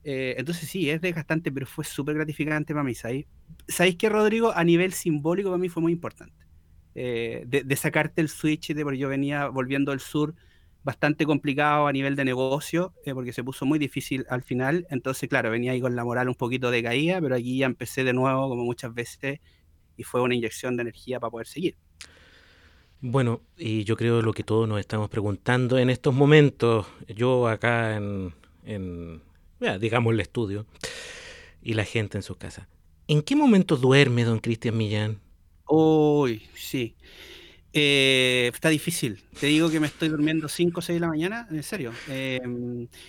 [0.04, 2.94] Eh, entonces sí, es desgastante, pero fue súper gratificante para mí.
[2.94, 3.26] ¿sabéis?
[3.68, 4.52] ¿Sabéis que, Rodrigo?
[4.54, 6.46] A nivel simbólico para mí fue muy importante.
[6.94, 10.34] Eh, de, de sacarte el switch, de, porque yo venía volviendo del sur
[10.82, 14.86] bastante complicado a nivel de negocio, eh, porque se puso muy difícil al final.
[14.90, 18.12] Entonces, claro, venía ahí con la moral un poquito decaída, pero aquí ya empecé de
[18.12, 19.40] nuevo, como muchas veces,
[19.96, 21.76] y fue una inyección de energía para poder seguir.
[23.02, 27.96] Bueno, y yo creo lo que todos nos estamos preguntando en estos momentos, yo acá
[27.96, 28.34] en,
[28.64, 29.22] en
[29.60, 30.66] digamos, el estudio,
[31.62, 32.68] y la gente en su casa.
[33.08, 35.20] ¿En qué momento duerme don Cristian Millán?
[35.68, 36.94] Uy, sí.
[37.72, 39.22] Eh, está difícil.
[39.38, 41.92] Te digo que me estoy durmiendo 5 o 6 de la mañana, en serio.
[42.08, 42.40] Eh,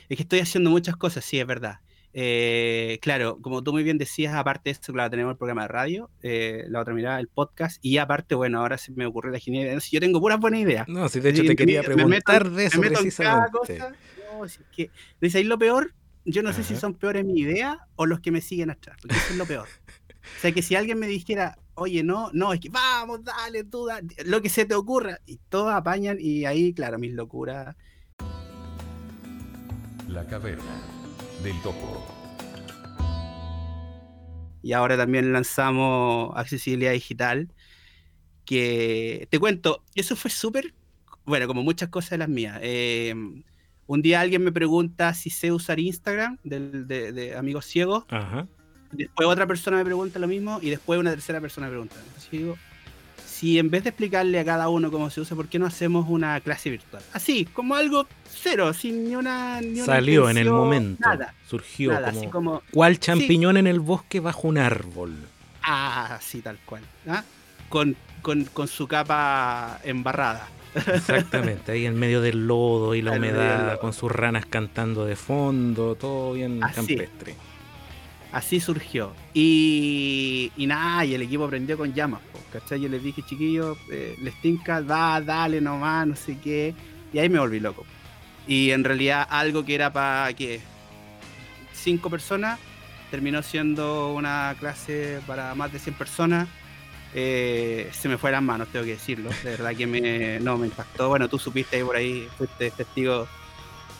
[0.10, 1.80] es que estoy haciendo muchas cosas, sí, es verdad.
[2.14, 5.68] Eh, claro, como tú muy bien decías, aparte de esto, claro, tenemos el programa de
[5.70, 9.40] radio, eh, la otra mirada, el podcast, y aparte, bueno, ahora se me ocurrió la
[9.40, 9.80] genial idea.
[9.92, 10.88] Yo tengo puras buenas ideas.
[10.90, 13.02] No, si de hecho Sí, te me- quería me preguntar meto- de eso me meto
[13.02, 13.78] en cada precisamente.
[13.80, 13.96] cosa.
[14.38, 14.90] No, si es que,
[15.22, 15.94] ¿ves ahí lo peor?
[16.26, 19.18] Yo no sé si son peores mi idea o los que me siguen atrás, porque
[19.18, 19.68] eso es lo peor.
[19.68, 23.88] O sea, que si alguien me dijera, oye, no, no, es que vamos, dale, tú,
[23.88, 27.76] dale, lo que se te ocurra, y todos apañan, y ahí, claro, mis locuras.
[30.08, 30.82] La caverna
[31.42, 32.06] del topo.
[34.62, 37.52] Y ahora también lanzamos accesibilidad digital,
[38.46, 40.76] que te cuento, eso fue súper,
[41.26, 42.60] bueno, como muchas cosas de las mías.
[42.62, 43.16] Eh,
[43.93, 48.06] un día alguien me pregunta si sé usar Instagram de, de amigos ciegos.
[48.10, 48.47] Ajá.
[48.93, 51.95] Después otra persona me pregunta lo mismo y después una tercera persona me pregunta.
[51.97, 52.58] Entonces yo digo,
[53.25, 56.06] si en vez de explicarle a cada uno cómo se usa, ¿por qué no hacemos
[56.08, 57.04] una clase virtual?
[57.12, 59.60] Así, como algo cero, sin ni una...
[59.60, 61.10] Ni una Salió en el intención, momento.
[61.10, 62.63] Nada, Surgió nada, como, así como...
[62.71, 65.15] ¿Cuál champiñón en el bosque bajo un árbol?
[65.63, 66.84] Ah, sí, tal cual.
[67.10, 67.25] ¿ah?
[67.67, 70.47] Con, con, con su capa embarrada.
[70.76, 75.96] Exactamente, ahí en medio del lodo y la humedad, con sus ranas cantando de fondo,
[75.96, 76.76] todo bien Así.
[76.76, 77.36] campestre.
[78.32, 79.14] Así surgió.
[79.34, 82.22] Y, y nada, y el equipo aprendió con llamas.
[82.32, 82.80] po, ¿Cachai?
[82.80, 86.74] Yo les dije, chiquillos, eh, les tinca, va, dale nomás, no sé qué.
[87.12, 87.86] Y ahí me volví loco.
[88.48, 90.62] Y en realidad algo que era para que
[91.74, 92.58] cinco personas
[93.10, 96.48] terminó siendo una clase para más de 100 personas.
[97.13, 99.30] Eh, se me fue las manos, tengo que decirlo.
[99.43, 101.10] De verdad que me, no, me impactó.
[101.10, 103.28] Bueno, tú supiste ahí por ahí, fuiste testigo.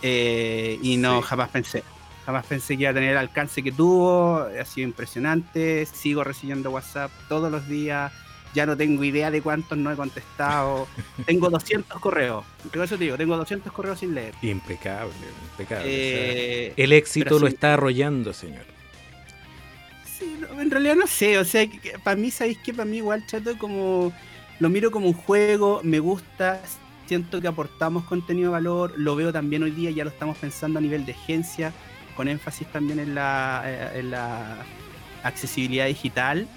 [0.02, 1.28] eh, y no, Sí.
[1.30, 1.84] jamás pensé.
[2.26, 4.38] Jamás pensé que iba a tener el alcance que tuvo.
[4.60, 5.86] Ha sido impresionante.
[5.86, 8.12] Sigo recibiendo WhatsApp todos los días.
[8.54, 10.88] Ya no tengo idea de cuántos no he contestado.
[11.26, 12.44] tengo 200 correos.
[12.72, 14.34] Por eso te digo, tengo 200 correos sin leer.
[14.42, 15.14] Impecable,
[15.52, 15.84] impecable.
[15.84, 17.54] o sea, Eh, el éxito lo sí.
[17.54, 18.66] está arrollando, señor.
[20.22, 21.68] Sí, no, en realidad no sé, o sea,
[22.04, 24.14] para mí, ¿sabéis que Para mí igual trato como,
[24.60, 26.62] lo miro como un juego, me gusta,
[27.08, 30.78] siento que aportamos contenido de valor, lo veo también hoy día, ya lo estamos pensando
[30.78, 31.74] a nivel de agencia,
[32.16, 34.64] con énfasis también en la, eh, en la
[35.24, 36.48] accesibilidad digital,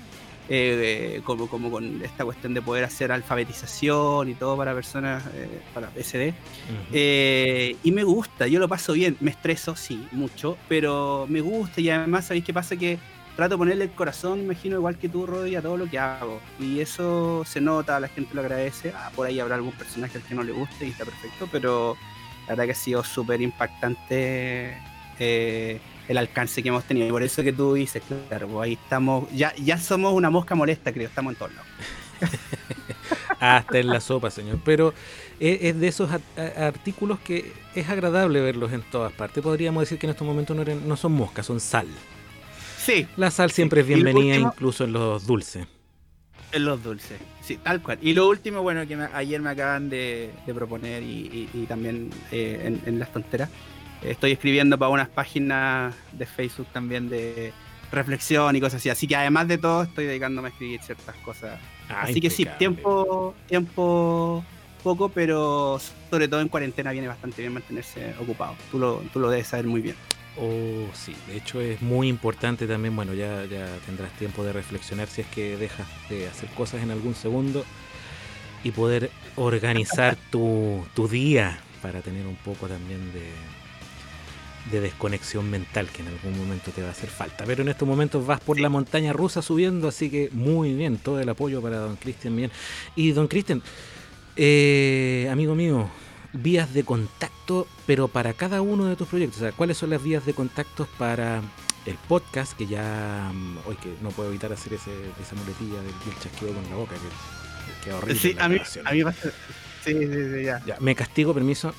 [0.50, 5.62] eh, como, como con esta cuestión de poder hacer alfabetización y todo para personas, eh,
[5.72, 6.34] para SD.
[6.92, 11.80] Eh, y me gusta, yo lo paso bien, me estreso, sí, mucho, pero me gusta
[11.80, 12.76] y además, ¿sabéis qué pasa?
[12.76, 12.98] Que
[13.36, 16.40] trato de ponerle el corazón, imagino, igual que tú, Rodri, a todo lo que hago.
[16.60, 18.92] Y eso se nota, la gente lo agradece.
[18.96, 21.96] Ah, por ahí habrá algún personaje al que no le guste y está perfecto, pero
[22.42, 24.76] la verdad que ha sido súper impactante
[25.18, 27.08] eh, el alcance que hemos tenido.
[27.08, 30.54] Y por eso que tú dices, claro, pues ahí estamos, ya, ya somos una mosca
[30.54, 31.66] molesta, creo, estamos en lados.
[33.40, 34.60] Hasta en la sopa, señor.
[34.64, 34.94] Pero
[35.40, 36.10] es, es de esos
[36.56, 39.42] artículos que es agradable verlos en todas partes.
[39.42, 41.86] Podríamos decir que en estos momentos no, eran- no son moscas, son sal.
[42.84, 45.66] Sí, La sal siempre es bienvenida, último- incluso en los dulces.
[46.52, 47.98] en los dulces, sí, tal cual.
[48.00, 51.66] Y lo último, bueno, que me- ayer me acaban de, de proponer y, y- y
[51.66, 53.48] también eh, en, en las tonteras,
[54.02, 57.52] eh, estoy escribiendo para unas páginas de Facebook también de
[57.90, 58.88] reflexión y cosas así.
[58.90, 61.58] Así que además de todo, estoy dedicándome a escribir ciertas cosas.
[61.88, 64.44] Ah, así que sí, tiempo, tiempo
[64.84, 68.54] poco, pero sobre todo en cuarentena viene bastante bien mantenerse ocupado.
[68.70, 69.96] Tú lo, tú lo debes saber muy bien.
[70.36, 75.06] Oh, sí, de hecho es muy importante también, bueno, ya, ya tendrás tiempo de reflexionar
[75.06, 77.64] si es que dejas de hacer cosas en algún segundo
[78.64, 83.30] y poder organizar tu, tu día para tener un poco también de,
[84.70, 87.44] de desconexión mental que en algún momento te va a hacer falta.
[87.44, 91.20] Pero en estos momentos vas por la montaña rusa subiendo, así que muy bien, todo
[91.20, 92.50] el apoyo para don Cristian bien.
[92.96, 93.62] Y don Cristian,
[94.36, 95.88] eh, amigo mío,
[96.32, 97.33] vías de contacto,
[97.86, 99.38] pero para cada uno de tus proyectos.
[99.38, 101.42] O sea, ¿cuáles son las vías de contacto para
[101.86, 102.52] el podcast?
[102.56, 106.52] Que ya, mm, hoy que no puedo evitar hacer ese, esa muletilla del, del chasquido
[106.54, 108.20] con la boca, que, que horrible.
[108.20, 109.30] Sí, a mí, a mí pasa-
[109.84, 110.06] Sí, sí,
[110.38, 110.62] sí, ya.
[110.64, 111.74] Ya, me castigo, permiso.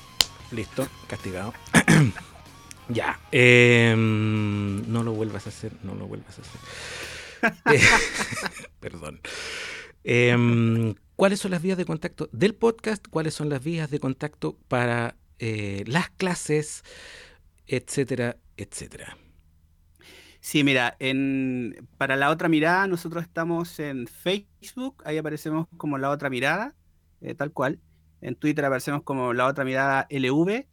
[0.51, 1.53] Listo, castigado.
[2.89, 3.19] ya.
[3.31, 7.75] em, no lo vuelvas a hacer, no lo vuelvas a hacer.
[7.75, 7.81] Eh,
[8.79, 9.19] Perdón.
[10.03, 13.07] Em, ¿Cuáles son las vías de contacto del podcast?
[13.09, 16.83] ¿Cuáles son las vías de contacto para eh, las clases?
[17.67, 19.17] Etcétera, etcétera.
[20.45, 26.11] Sí, mira, en, para la otra mirada nosotros estamos en Facebook, ahí aparecemos como la
[26.11, 26.75] otra mirada,
[27.21, 27.79] eh, tal cual.
[28.21, 30.67] En Twitter aparecemos como la otra mirada LV.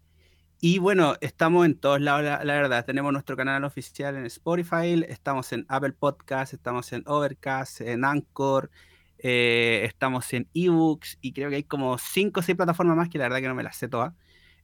[0.60, 2.84] Y bueno, estamos en todos lados, la, verdad.
[2.84, 8.70] Tenemos nuestro canal oficial en Spotify, estamos en Apple Podcast, estamos en Overcast, en Anchor,
[9.18, 13.18] eh, estamos en eBooks y creo que hay como cinco o seis plataformas más que
[13.18, 14.12] la verdad que no me las sé todas.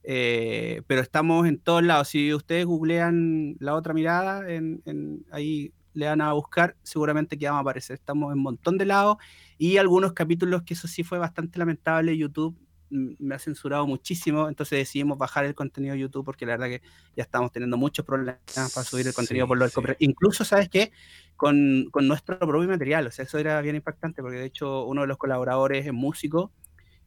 [0.03, 2.07] Eh, pero estamos en todos lados.
[2.09, 7.45] Si ustedes googlean la otra mirada, en, en- ahí le van a buscar, seguramente que
[7.47, 7.95] vamos a aparecer.
[7.95, 9.17] Estamos en un montón de lados
[9.57, 12.17] y algunos capítulos que eso sí fue bastante lamentable.
[12.17, 12.57] YouTube
[12.91, 16.81] me ha censurado muchísimo, entonces decidimos bajar el contenido de YouTube porque la verdad que
[17.15, 18.39] ya estamos teniendo muchos problemas
[18.73, 19.81] para subir el contenido Sí, por lo del sí.
[19.99, 20.91] Incluso, ¿sabes qué?
[21.35, 25.01] Con, con nuestro propio material, o sea, eso era bien impactante porque de hecho uno
[25.01, 26.51] de los colaboradores es músico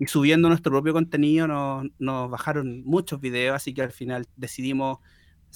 [0.02, 4.98] y subiendo nuestro propio contenido nos, nos bajaron muchos videos, así que al final decidimos,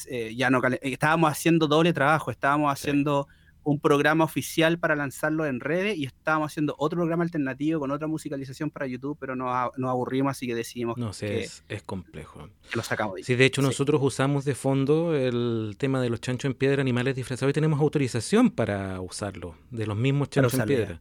[0.08, 2.88] eh, ya no, estábamos haciendo doble trabajo, estábamos Sí.
[2.88, 3.26] haciendo
[3.64, 8.06] un programa oficial para lanzarlo en redes y estábamos haciendo otro programa alternativo con otra
[8.06, 9.48] musicalización para YouTube, pero nos,
[9.84, 12.48] aburrimos, así que decidimos No sé, que, es, es complejo.
[12.70, 13.24] que lo sacamos de.
[13.24, 13.66] Sí, de hecho Sí.
[13.66, 17.80] nosotros usamos de fondo el tema de los chanchos en piedra, animales disfrazados, y tenemos
[17.80, 21.00] autorización para usarlo, de los mismos chanchos en ya.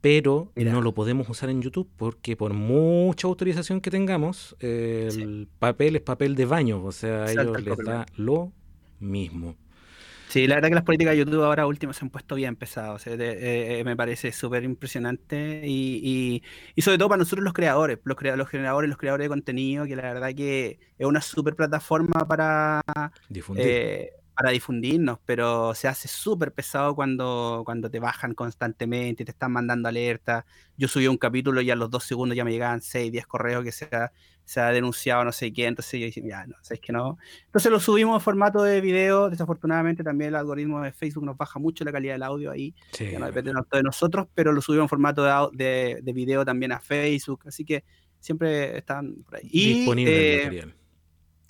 [0.00, 0.72] Pero Mira.
[0.72, 5.20] no lo podemos usar en YouTube porque por mucha autorización que tengamos, eh, Sí.
[5.22, 8.52] el papel es papel de baño, o sea, a ellos el les da lo
[8.98, 9.56] mismo.
[10.28, 12.94] Sí, la verdad que las políticas de YouTube ahora último se han puesto bien pesadas.
[12.94, 16.42] o sea, de- eh, eh, me parece súper impresionante y, y-
[16.76, 19.86] y sobre todo para nosotros los creadores, los, crea- los generadores, los creadores de contenido,
[19.86, 22.80] que la verdad que es una súper plataforma para,
[23.28, 23.66] Difundir.
[24.40, 29.52] Eh, para difundirnos, pero se hace súper pesado cuando, cuando te bajan constantemente te están
[29.52, 30.44] mandando alertas.
[30.76, 33.62] Yo subí un capítulo y a los dos segundos ya me llegaban 6, 10 correos
[33.64, 34.12] que se ha,
[34.44, 37.18] se ha denunciado no sé qué, entonces yo dije, ya, no, sabes que no.
[37.46, 41.58] Entonces lo subimos en formato de video, desafortunadamente también el algoritmo de Facebook nos baja
[41.58, 44.60] mucho la calidad del audio ahí, Sí, ya no depende tanto de nosotros, pero lo
[44.62, 47.84] subimos en formato de, au- de, de video también a Facebook, así que
[48.18, 49.48] siempre están por ahí.
[49.52, 50.74] Y, disponible eh, el material.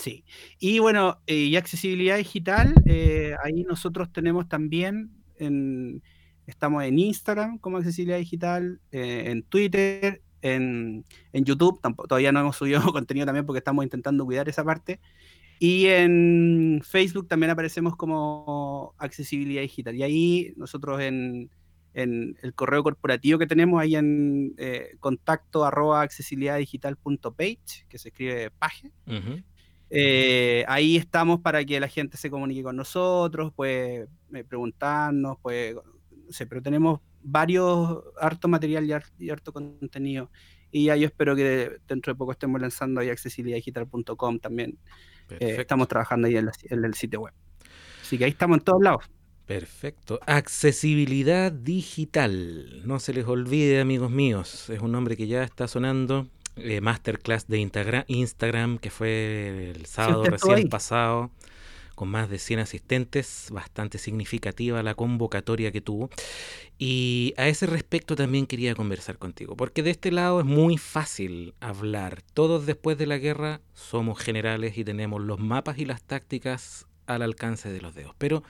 [0.00, 0.24] Sí.
[0.58, 6.02] Y bueno, eh, y accesibilidad digital, eh, ahí nosotros tenemos también, en,
[6.46, 11.04] estamos en Instagram como accesibilidad digital, eh, en Twitter, en,
[11.34, 15.00] en YouTube, tampoco, todavía no hemos subido contenido también porque estamos intentando cuidar esa parte.
[15.58, 19.94] Y en Facebook también aparecemos como accesibilidad digital.
[19.94, 21.50] Y ahí nosotros en,
[21.92, 28.50] en el correo corporativo que tenemos, ahí en eh, contacto arroba accesibilidaddigital.page, que se escribe
[28.50, 28.90] page.
[29.90, 35.74] Eh, ahí estamos para que la gente se comunique con nosotros, pues eh, preguntarnos, pues,
[35.74, 35.82] no
[36.32, 40.30] sé, pero tenemos varios, harto material y, har- y harto contenido.
[40.72, 44.78] Y ya yo espero que dentro de poco estemos lanzando ahí accesibilidaddigital.com también.
[45.30, 47.34] Eh, estamos trabajando ahí en, la- en el sitio web.
[48.00, 49.04] Así que ahí estamos en todos lados.
[49.46, 50.20] Perfecto.
[50.26, 52.82] Accesibilidad digital.
[52.86, 54.70] No se les olvide, amigos míos.
[54.70, 56.28] Es un nombre que ya está sonando.
[56.56, 57.58] Eh, masterclass de
[58.08, 60.64] Instagram, que fue el sábado recién ahí.
[60.66, 61.30] pasado,
[61.94, 63.48] con más de 100 asistentes.
[63.50, 66.10] Bastante significativa la convocatoria que tuvo.
[66.78, 71.54] Y a ese respecto también quería conversar contigo, porque de este lado es muy fácil
[71.60, 72.22] hablar.
[72.34, 77.22] Todos después de la guerra somos generales y tenemos los mapas y las tácticas al
[77.22, 78.14] alcance de los dedos.
[78.18, 78.42] Pero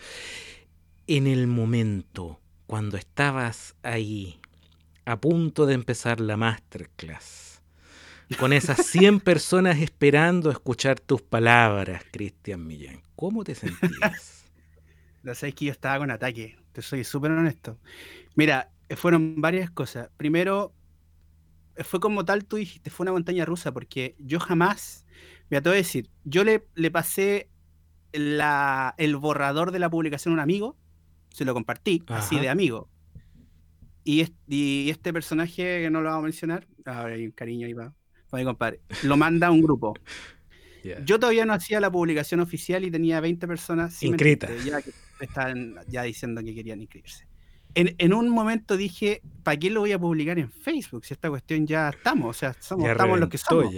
[1.07, 4.39] en el momento, cuando estabas ahí,
[5.05, 7.50] a punto de empezar la masterclass,
[8.37, 14.47] con esas 100 personas esperando escuchar tus palabras, Cristian Millán, ¿cómo te sentías?
[15.23, 17.79] La sabes que yo estaba con ataque, te soy súper honesto.
[18.37, 20.11] Mira, eh, fueron varias cosas.
[20.17, 20.75] Primero,
[21.77, 25.07] eh, fue como tal, tú dijiste, fue una montaña rusa, porque yo jamás,
[25.51, 27.51] mira, te voy a decir, yo le, le pasé
[28.13, 30.79] la, el borrador de la publicación a un amigo,
[31.31, 32.91] se lo compartí, así de amigo.
[34.05, 37.67] Y, es- y este personaje, que no lo vamos a mencionar, ahora hay un cariño
[37.67, 37.95] ahí para,
[38.31, 39.95] para mi compadre, lo manda a un grupo.
[41.05, 44.65] Yo todavía no hacía la publicación oficial y tenía 20 personas sí, Inscritas.
[44.65, 47.27] Ya que estaban ya diciendo que querían inscribirse.
[47.75, 51.05] En, en un momento dije, ¿para qué lo voy a publicar en Facebook?
[51.05, 53.75] Si esta cuestión ya estamos, o sea, somos, Ya estamos los que somos.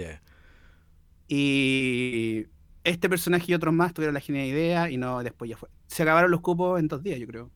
[1.27, 2.45] Y
[2.83, 5.69] este personaje y otros más tuvieron la genial idea y no, después ya fue.
[5.87, 7.51] Se acabaron los cupos en dos días, yo creo.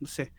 [0.00, 0.32] No sé.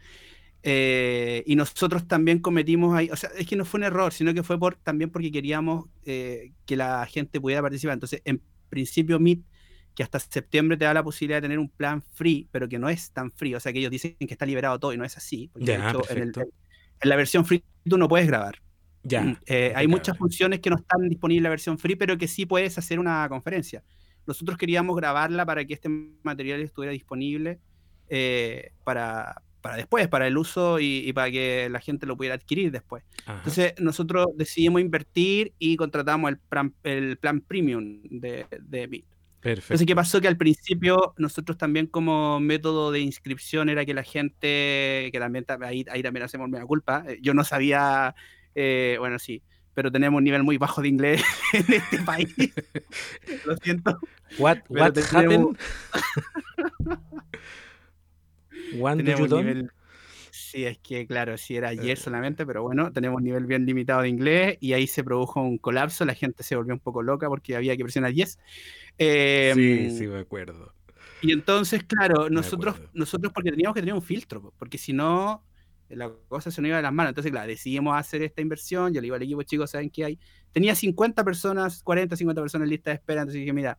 [0.64, 4.34] Eh, y nosotros también cometimos ahí, o sea, es que no fue un error, sino
[4.34, 7.94] que fue por, también porque queríamos eh, que la gente pudiera participar.
[7.94, 9.40] Entonces, en principio, Meet,
[9.96, 12.90] que hasta septiembre te da la posibilidad de tener un plan free, pero que no
[12.90, 15.16] es tan free, o sea, que ellos dicen que está liberado todo y no es
[15.18, 15.50] así.
[15.52, 16.54] Porque de Ya, hecho, en, el- perfecto.
[17.02, 18.62] en la versión free tú no puedes grabar.
[19.04, 19.24] Ya.
[19.24, 22.28] Mm, eh, hay muchas funciones que no están disponibles en la versión free, pero que
[22.28, 23.82] sí puedes hacer una conferencia.
[24.28, 25.90] Nosotros queríamos grabarla para que este
[26.24, 27.60] material estuviera disponible
[28.84, 32.72] para, para después, para el uso y, y para que la gente lo pudiera adquirir
[32.72, 33.04] después.
[33.26, 33.38] Ajá.
[33.40, 39.06] Entonces nosotros decidimos invertir y contratamos el plan, el plan premium de, de Meet.
[39.42, 39.68] Perfecto.
[39.74, 40.20] Entonces, ¿qué pasó?
[40.20, 45.46] Que al principio nosotros también como método de inscripción era que la gente, que también
[45.46, 48.16] ta- ahí, ahí también hacemos media culpa, eh, yo no sabía,
[48.54, 49.42] eh, bueno, sí,
[49.74, 52.36] pero tenemos un nivel muy bajo de inglés en este país.
[53.46, 53.98] Lo siento.
[54.38, 55.56] What, what tenemos-
[55.94, 57.00] happened?
[58.98, 59.72] Tenemos un nivel...
[60.32, 61.96] Sí, es que claro, sí era ayer Eh.
[61.96, 65.58] solamente, pero bueno, tenemos un nivel bien limitado de inglés y ahí se produjo un
[65.58, 68.38] colapso, la gente se volvió un poco loca porque había que presionar 10.
[69.00, 70.74] Eh, Sí, sí, me acuerdo.
[71.22, 75.44] Y entonces, claro, nosotros, nosotros porque teníamos que tener un filtro, po, porque si no,
[75.90, 77.10] la cosa se nos iba de las manos.
[77.10, 78.94] Entonces, claro, decidimos hacer esta inversión.
[78.94, 80.20] Yo le digo al equipo, chicos, ¿saben qué hay?
[80.52, 83.22] Tenía 50 personas, 40, 50 personas en lista de espera.
[83.22, 83.78] Entonces dije, mira,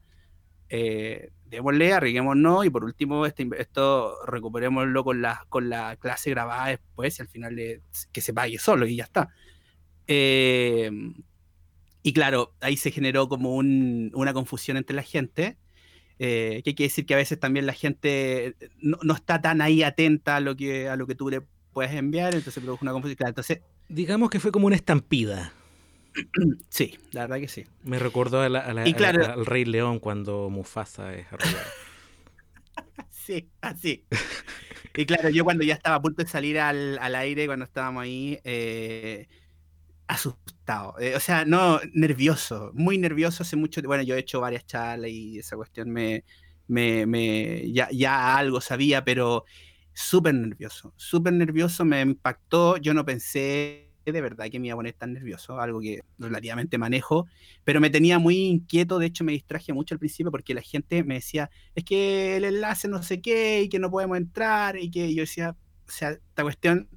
[0.70, 6.68] eh, démosle, arriesguémonos y por último, este, esto recuperémoslo con la, con la clase grabada
[6.68, 9.28] después y al final le- que se pague solo y ya está.
[10.06, 10.90] Eh,
[12.02, 15.56] y claro, ahí se generó como un- una confusión entre la gente.
[16.22, 19.82] eh, que que decir que a veces también la gente no, no está tan ahí
[19.82, 21.40] atenta a lo que, a lo que tú le
[21.72, 23.16] puedes enviar, entonces produjo una confusión.
[23.16, 25.52] Claro, entonces, Digamos que fue como una estampida.
[26.68, 27.66] Sí, la verdad que sí.
[27.84, 31.26] Me recordó a la- a la- Y a- claro- al Rey León cuando Mufasa es
[31.32, 31.64] arrollado.
[33.10, 34.04] Sí, así.
[34.96, 38.02] Y claro, yo cuando ya estaba a punto de salir al, al aire, cuando estábamos
[38.02, 39.28] ahí, eh,
[40.08, 40.96] asustado.
[41.00, 45.10] Eh, o sea, no, nervioso, muy nervioso hace mucho Bueno, yo he hecho varias charlas
[45.10, 46.24] y esa cuestión me,
[46.68, 49.44] me, me ya, ya algo sabía, pero
[49.94, 52.76] súper nervioso, súper nervioso, me impactó.
[52.78, 56.78] Yo no pensé de verdad que me iba a poner tan nervioso, algo que relativamente
[56.78, 57.26] manejo,
[57.64, 61.04] pero me tenía muy inquieto, de hecho me distraje mucho al principio porque la gente
[61.04, 64.90] me decía, es que el enlace no sé qué y que no podemos entrar y
[64.90, 65.56] que yo decía,
[65.86, 66.88] o sea, esta cuestión,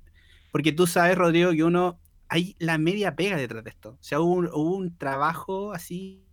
[0.51, 1.99] porque tú sabes, Rodrigo, que uno,
[2.29, 6.23] hay la media pega detrás de esto, o sea, hubo un, hubo un trabajo así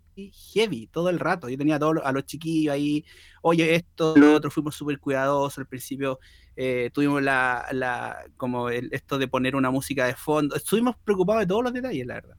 [0.53, 3.05] heavy todo el rato, yo tenía a todos a los chiquillos ahí,
[3.43, 6.19] oye, esto, lo otro, fuimos súper cuidadosos, al principio
[6.63, 11.43] eh, tuvimos la, la como el- esto de poner una música de fondo, estuvimos preocupados
[11.43, 12.37] de todos los detalles, la verdad.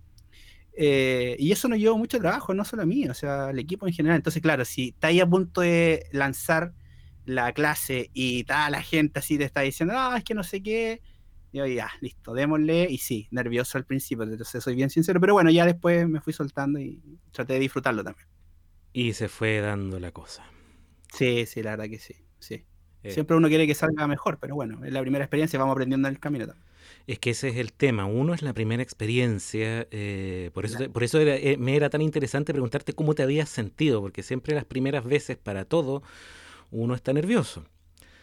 [0.77, 3.87] Eh, y eso nos llevó mucho trabajo, no solo a mí, o sea, al equipo
[3.87, 4.17] en general.
[4.17, 6.73] Entonces, claro, si estáis a punto de lanzar
[7.25, 10.63] la clase y toda la gente así te está diciendo, ah, es que no sé
[10.63, 11.01] qué,
[11.53, 12.87] yo ya, listo, démosle.
[12.89, 16.33] Y sí, nervioso al principio, entonces soy bien sincero, pero bueno, ya después me fui
[16.33, 17.01] soltando y
[17.31, 18.27] traté de disfrutarlo también.
[18.93, 20.45] Y se fue dando la cosa.
[21.13, 22.65] Sí, sí, la verdad que sí, sí.
[23.03, 26.07] Eh, Siempre uno quiere que salga mejor, pero bueno, es la primera experiencia, vamos aprendiendo
[26.07, 26.65] en el camino también.
[27.07, 28.05] Es que ese es el tema.
[28.05, 29.87] Uno es la primera experiencia.
[29.91, 33.49] eh, por eso, por eso era- eh, me era tan interesante preguntarte cómo te habías
[33.49, 36.03] sentido, porque siempre las primeras veces para todo
[36.71, 37.65] uno está nervioso.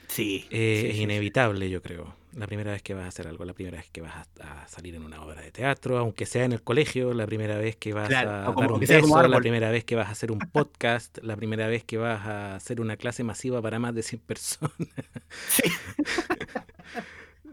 [0.09, 0.47] Sí.
[0.51, 1.03] Eh, sí, es sí.
[1.03, 2.15] inevitable, yo creo.
[2.39, 4.69] La primera vez que vas a hacer algo, la primera vez que vas a, a
[4.69, 7.93] salir en una obra de teatro, aunque sea en el colegio, la primera vez que
[7.93, 10.39] vas Claro, a como- dar un beso, la primera vez que vas a hacer un
[10.39, 14.21] podcast, la primera vez que vas a hacer una clase masiva para más de 100
[14.23, 14.73] personas.
[15.49, 15.63] Sí.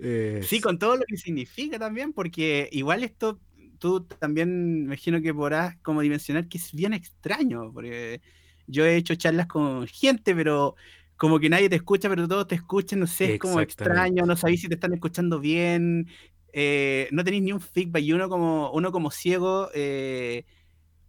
[0.01, 3.39] Eh, Sí, con todo lo que significa también, porque igual esto
[3.79, 8.21] tú también me imagino que podrás como dimensionar que es bien extraño, porque
[8.67, 10.75] yo he hecho charlas con gente, pero
[11.18, 14.36] como que nadie te escucha, pero todos te escuchan, no sé, es como extraño, no
[14.36, 16.07] sabéis si te están escuchando bien,
[16.53, 20.45] eh, no tenéis ni un feedback y uno como, uno como ciego, eh,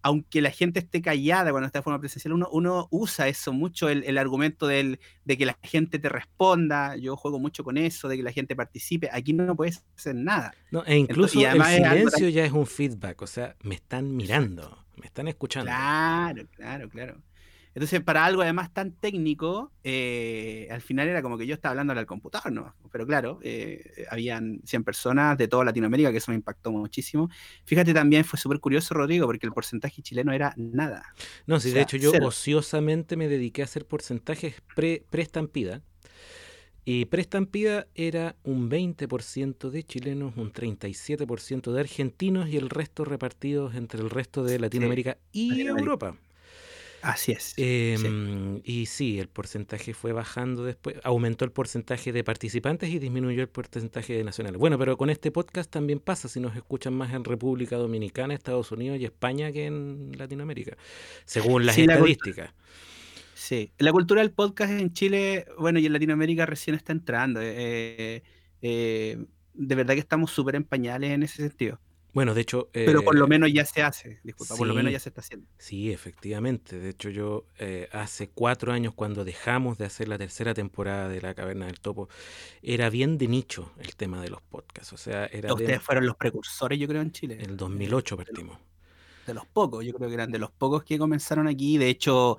[0.02, 3.88] aunque la gente esté callada cuando está de forma presencial, uno, uno usa eso mucho,
[3.88, 8.08] el, el argumento del, de que la gente te responda, yo juego mucho con eso,
[8.08, 10.56] de que la gente participe, aquí no puedes hacer nada.
[10.70, 13.26] no, e incluso y además el es algo tan- silencio ya es un feedback, o
[13.26, 15.88] sea, me están mirando, me están escuchando.
[15.88, 17.22] Claro, claro, claro.
[17.76, 21.92] Entonces, para algo además tan técnico, eh, al final era como que yo estaba hablando
[21.92, 22.74] al computador, ¿no?
[22.90, 27.28] Pero claro, eh, habían 100 personas de toda Latinoamérica, que eso me impactó muchísimo.
[27.66, 31.04] Fíjate, también fue súper curioso, Rodrigo, porque el porcentaje chileno era nada.
[31.46, 32.28] No, sí, O de hecho yo cero.
[32.28, 35.82] ociosamente me dediqué a hacer porcentajes pre- pre-estampida.
[36.88, 43.74] y pre-estampida era un 20% de chilenos, un 37% de argentinos y el resto repartidos
[43.74, 45.80] entre el resto de Latinoamérica y Latinoamérica.
[45.80, 46.16] Europa.
[47.02, 47.54] Así es.
[47.56, 47.62] sí.
[47.64, 53.42] Em, Y sí, el porcentaje fue bajando después, aumentó el porcentaje de participantes y disminuyó
[53.42, 54.58] el porcentaje de nacionales.
[54.58, 58.72] Bueno, pero con este podcast también pasa, si nos escuchan más en República Dominicana, Estados
[58.72, 60.76] Unidos y España que en Latinoamérica,
[61.24, 62.54] según las Sí, la cult- estadísticas.
[63.34, 67.40] Sí, la cultura del podcast en Chile, bueno, y en Latinoamérica recién está entrando.
[67.42, 68.22] eh,
[68.62, 69.18] eh,
[69.58, 71.80] de verdad que estamos súper en pañales en ese sentido.
[72.16, 72.70] Bueno, de hecho...
[72.72, 74.92] Pero por lo eh, menos ya se hace, disculpa, por lo menos sí.
[74.94, 75.46] ya se está haciendo.
[75.58, 76.78] Sí, efectivamente.
[76.78, 81.20] De hecho, yo eh, hace cuatro años, cuando dejamos de hacer la tercera temporada de
[81.20, 82.08] La Caverna del Topo,
[82.62, 84.94] era bien de nicho el tema de los podcasts.
[84.94, 87.36] O sea, era Ustedes de, fueron los precursores, yo creo, en Chile.
[87.38, 88.58] el 2008 De los- partimos.
[89.26, 91.76] de los pocos, yo creo que eran de los pocos que comenzaron aquí.
[91.76, 92.38] De hecho,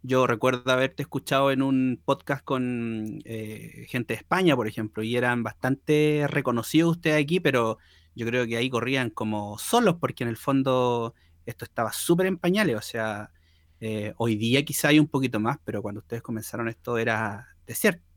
[0.00, 5.16] yo recuerdo haberte escuchado en un podcast con eh, gente de España, por ejemplo, y
[5.16, 7.76] eran bastante reconocidos ustedes aquí, pero
[8.18, 11.14] yo creo que ahí corrían como solos, porque en el fondo
[11.46, 12.74] esto estaba súper en pañales.
[12.74, 13.30] O sea,
[13.80, 17.54] eh, hoy día quizá hay un poquito más, pero cuando ustedes comenzaron esto era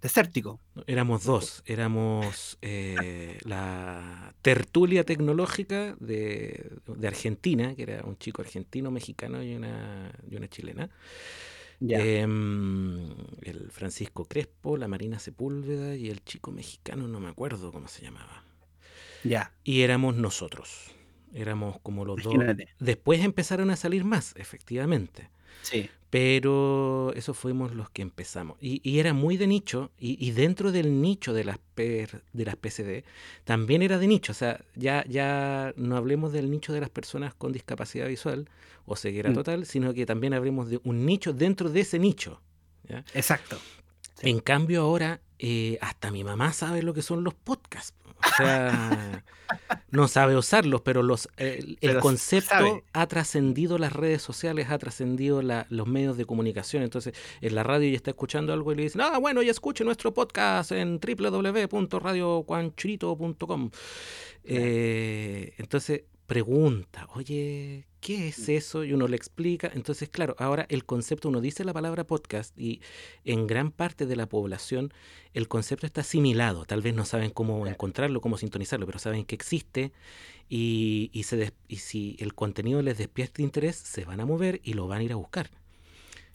[0.02, 0.60] desértico.
[0.88, 1.62] Éramos dos.
[1.68, 9.54] Éramos eh, la tertulia tecnológica de, de Argentina, que era un chico argentino, mexicano y
[9.54, 10.89] una, y una chilena.
[11.80, 11.99] Ya.
[11.99, 17.88] Em, el Francisco Crespo, la Marina Sepúlveda y el chico mexicano, no me acuerdo cómo
[17.88, 18.51] se llamaba.
[19.24, 20.91] Ya, Y éramos nosotros.
[21.34, 22.36] Éramos como los dos.
[22.80, 25.30] Después empezaron a salir más, efectivamente.
[25.61, 28.57] Sí, Pero esos fuimos los que empezamos.
[28.61, 29.91] Y, y era muy de nicho.
[29.97, 33.05] Y, y dentro del nicho de las, per- de las PCD,
[33.45, 34.34] también era de nicho.
[34.34, 38.49] O sea, ya, ya no hablemos del nicho de las personas con discapacidad visual
[38.86, 39.34] o ceguera Mm.
[39.34, 42.41] total, sino que también hablemos de un nicho dentro de ese nicho.
[42.89, 43.05] ¿ya?
[43.13, 43.57] exacto.
[44.19, 44.30] Sí.
[44.30, 47.93] En cambio ahora, eh, hasta mi mamá sabe lo que son los podcasts.
[48.26, 49.24] O sea,
[49.91, 52.84] no sabe usarlos, pero los, el, concepto sabe.
[52.93, 56.84] ha trascendido las redes sociales, ha trascendido los medios de comunicación.
[56.84, 59.84] Entonces, en la radio ya está escuchando algo y le dicen, ah, bueno, ya escuche
[59.84, 63.72] nuestro podcast en www.radiocuanchurito.com.
[64.43, 68.84] Eh, entonces, pregunta, oye, ¿qué es eso?
[68.84, 69.72] Y uno le explica.
[69.74, 72.82] Entonces, claro, ahora el concepto, uno dice la palabra podcast y
[73.26, 74.93] en gran parte de la población
[75.34, 76.66] el concepto está asimilado.
[76.66, 79.93] Tal vez no saben cómo encontrarlo, cómo sintonizarlo, pero saben que existe
[80.49, 84.62] y, y se des- y si el contenido les despierta interés, se van a mover
[84.64, 85.52] y lo van a ir a buscar.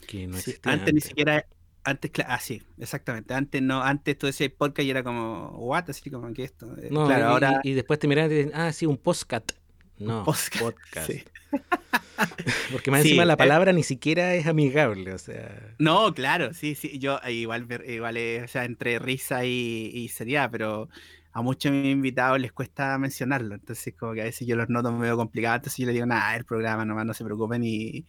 [0.06, 1.46] Que no Sí, antes, ni siquiera
[1.84, 6.10] antes ah sí exactamente antes no antes tú decías podcast y era como what así
[6.10, 8.72] como que esto Eh, No, claro y, ahora y después te miran y dicen, ah,
[8.72, 9.52] sí, un postcat.
[9.98, 11.10] No, podcast, podcast.
[11.10, 11.24] sí.
[12.72, 13.36] Porque más Sí, encima la eh.
[13.36, 15.74] palabra ni siquiera es amigable, o sea.
[15.78, 20.08] no claro sí sí yo eh, igual igual es, o sea entre risa y, y
[20.08, 20.88] seriedad pero
[21.36, 24.70] a muchos de mis invitados les cuesta mencionarlo entonces como que a veces yo los
[24.70, 28.06] noto medio complicados entonces yo les digo nada el programa nomás no se preocupen y,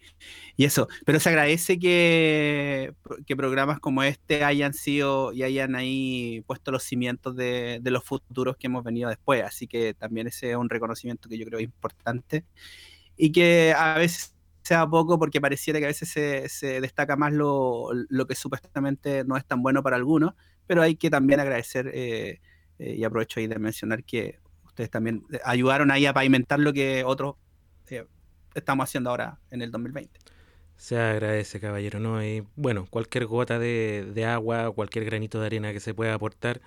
[0.56, 0.88] y eso.
[1.04, 2.94] Pero se agradece que,
[3.26, 8.04] que programas como este hayan sido y hayan ahí puesto los cimientos de, de los
[8.04, 9.42] futuros que hemos venido después.
[9.44, 12.46] Así que también ese es un reconocimiento que yo creo importante
[13.16, 17.32] y que a veces sea poco porque pareciera que a veces se, se destaca más
[17.32, 20.34] lo, lo que supuestamente no es tan bueno para algunos,
[20.66, 22.40] pero hay que también agradecer eh,
[22.78, 26.72] eh, y aprovecho ahí de mencionar que ustedes también eh, ayudaron ahí a pavimentar lo
[26.72, 27.36] que otros
[27.90, 28.06] eh,
[28.54, 30.18] estamos haciendo ahora en el 2020.
[30.76, 32.24] Se agradece, caballero, ¿no?
[32.24, 36.60] Y bueno, cualquier gota de, de agua, cualquier granito de arena que se pueda aportar,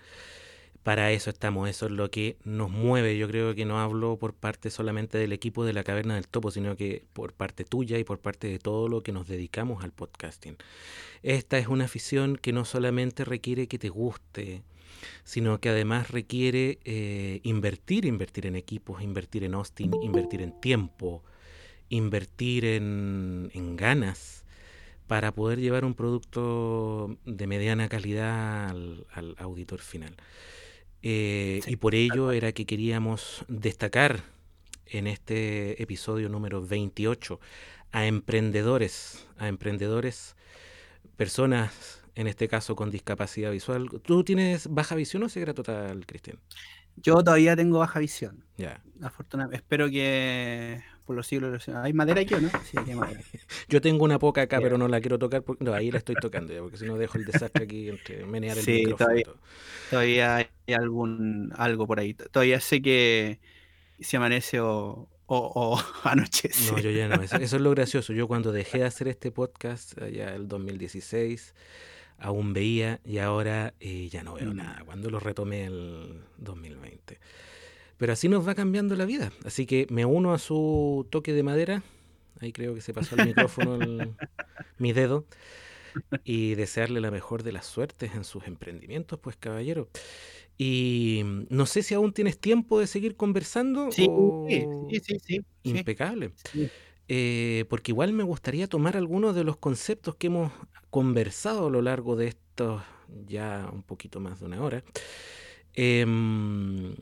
[0.84, 3.18] para eso estamos, eso es lo que nos mueve.
[3.18, 6.50] Yo creo que no hablo por parte solamente del equipo de la Caverna del Topo,
[6.50, 9.92] sino que por parte tuya y por parte de todo lo que nos dedicamos al
[9.92, 10.58] podcasting.
[11.22, 14.64] Esta es una afición que no solamente requiere que te guste,
[15.24, 21.24] sino que además requiere eh, invertir, invertir en equipos, invertir en hosting, invertir en tiempo,
[21.90, 24.46] invertir en, en ganas
[25.08, 30.16] para poder llevar un producto de mediana calidad al, al auditor final.
[31.04, 34.24] Eh, y por ello era que queríamos destacar
[34.86, 37.40] en este episodio número 28
[37.92, 40.36] a emprendedores, a emprendedores,
[41.18, 43.88] personas, en este caso con discapacidad visual.
[44.04, 46.40] ¿Tú tienes baja visión o ceguera total, Cristian?
[46.98, 48.44] Yo todavía tengo baja visión.
[48.58, 48.82] Ya.
[49.02, 49.58] Afortunadamente.
[49.58, 51.68] Espero que por los siglos.
[51.70, 52.50] ¿Hay madera aquí o no?
[52.70, 53.22] Sí, hay madera.
[53.70, 56.16] Yo tengo una poca acá, pero no la quiero tocar porque no, ahí la estoy
[56.16, 58.98] tocando, ya, porque si no dejo el desastre aquí entre menear el Sí, micrófono.
[58.98, 59.26] todavía-.
[59.90, 60.48] Todavía hay
[60.78, 62.14] algún algo por ahí.
[62.14, 63.40] Todavía sé que
[64.00, 66.72] si amanece o, o, o anochece.
[66.72, 67.22] No, yo ya no.
[67.22, 68.14] Eso, eso es lo gracioso.
[68.14, 71.56] Yo cuando dejé de hacer este podcast, allá el 2016,
[72.22, 74.84] aún veía y ahora eh, ya no veo nada.
[74.86, 77.20] Cuando lo retomé el 2020.
[77.98, 79.32] Pero así nos va cambiando la vida.
[79.44, 81.84] Así que me uno a su toque de madera.
[82.40, 84.12] Ahí creo que se pasó el micrófono el-
[84.78, 85.26] mi dedo.
[86.24, 89.90] Y desearle la mejor de las suertes en sus emprendimientos, pues caballero.
[90.58, 93.92] Y no sé si aún tienes tiempo de seguir conversando.
[93.92, 95.42] Sí, o- sí, sí, sí, sí.
[95.64, 96.32] Impecable.
[96.52, 96.70] Sí.
[97.08, 100.52] Eh, porque igual me gustaría tomar algunos de los conceptos que hemos
[100.92, 102.84] conversado a lo largo de estos
[103.26, 104.84] ya un poquito más de una hora
[105.74, 106.94] em,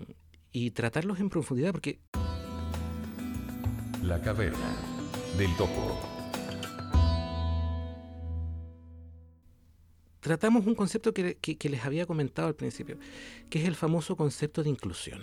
[0.52, 2.00] y tratarlos en profundidad porque
[4.04, 4.76] La caverna
[5.38, 6.00] del topo.
[10.22, 12.98] tratamos un concepto que, que- que les había comentado al principio,
[13.50, 15.22] que es el famoso concepto de inclusión.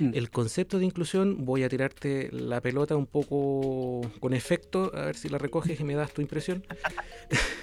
[0.00, 0.12] Mm.
[0.14, 5.16] El concepto de inclusión, voy a tirarte la pelota un poco con efecto, a ver
[5.16, 6.64] si la recoges y me das tu impresión.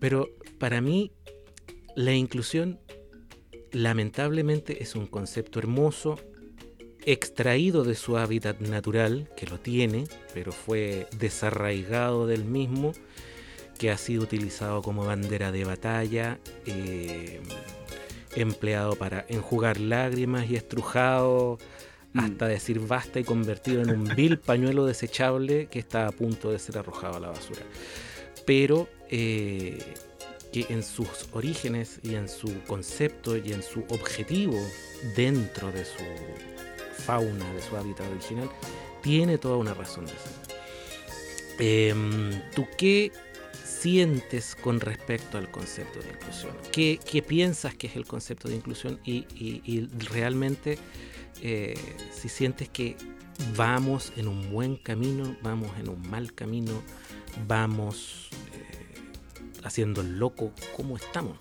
[0.00, 0.28] Pero
[0.58, 1.12] para mí,
[1.96, 2.78] la inclusión
[3.72, 6.18] lamentablemente es un concepto hermoso,
[7.04, 12.92] extraído de su hábitat natural, que lo tiene, pero fue desarraigado del mismo,
[13.78, 17.40] que ha sido utilizado como bandera de batalla, eh,
[18.34, 21.58] empleado para enjugar lágrimas y estrujado
[22.12, 22.20] Mm.
[22.20, 26.58] hasta decir basta y convertido en un vil pañuelo desechable que está a punto de
[26.58, 27.60] ser arrojado a la basura.
[28.46, 29.78] Pero eh,
[30.52, 34.58] que en sus orígenes y en su concepto y en su objetivo
[35.16, 36.02] dentro de su
[37.04, 38.48] fauna, de su hábitat original,
[39.02, 40.48] tiene toda una razón de ser.
[41.58, 43.12] Em, ¿Tú qué
[43.64, 46.52] sientes con respecto al concepto de inclusión?
[46.72, 48.98] ¿Qué, qué piensas que es el concepto de inclusión?
[49.04, 50.78] Y, y- y realmente,
[51.42, 51.74] eh,
[52.12, 52.96] si sientes que
[53.56, 56.82] vamos en un buen camino, vamos en un mal camino,
[57.46, 58.47] vamos eh,
[59.64, 61.36] haciendo el loco, ¿cómo estamos?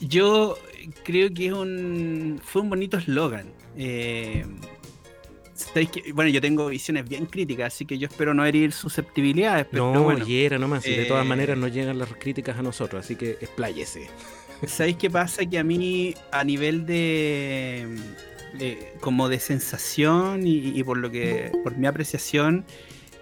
[0.00, 0.58] Yo
[1.04, 3.52] creo que es un, fue un bonito eslogan.
[3.76, 4.44] Eh,
[6.12, 9.66] bueno, yo tengo visiones bien críticas, así que yo espero no herir susceptibilidades.
[9.70, 12.58] Pero no, bueno, y era nomás, y de todas eh, maneras nos llegan las críticas
[12.58, 14.08] a nosotros, así que expláyese.
[14.66, 15.44] ¿sabéis qué pasa?
[15.46, 17.86] Que a mí, a nivel de,
[18.58, 22.64] de- como de sensación y, y por lo que, por mi apreciación,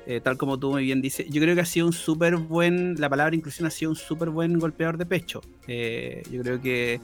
[0.07, 3.01] eh, tal como tú muy bien dices, yo creo que ha sido un súper buen,
[3.01, 5.41] la palabra inclusión ha sido un súper buen golpeador de pecho.
[5.69, 7.01] Eh, yo creo que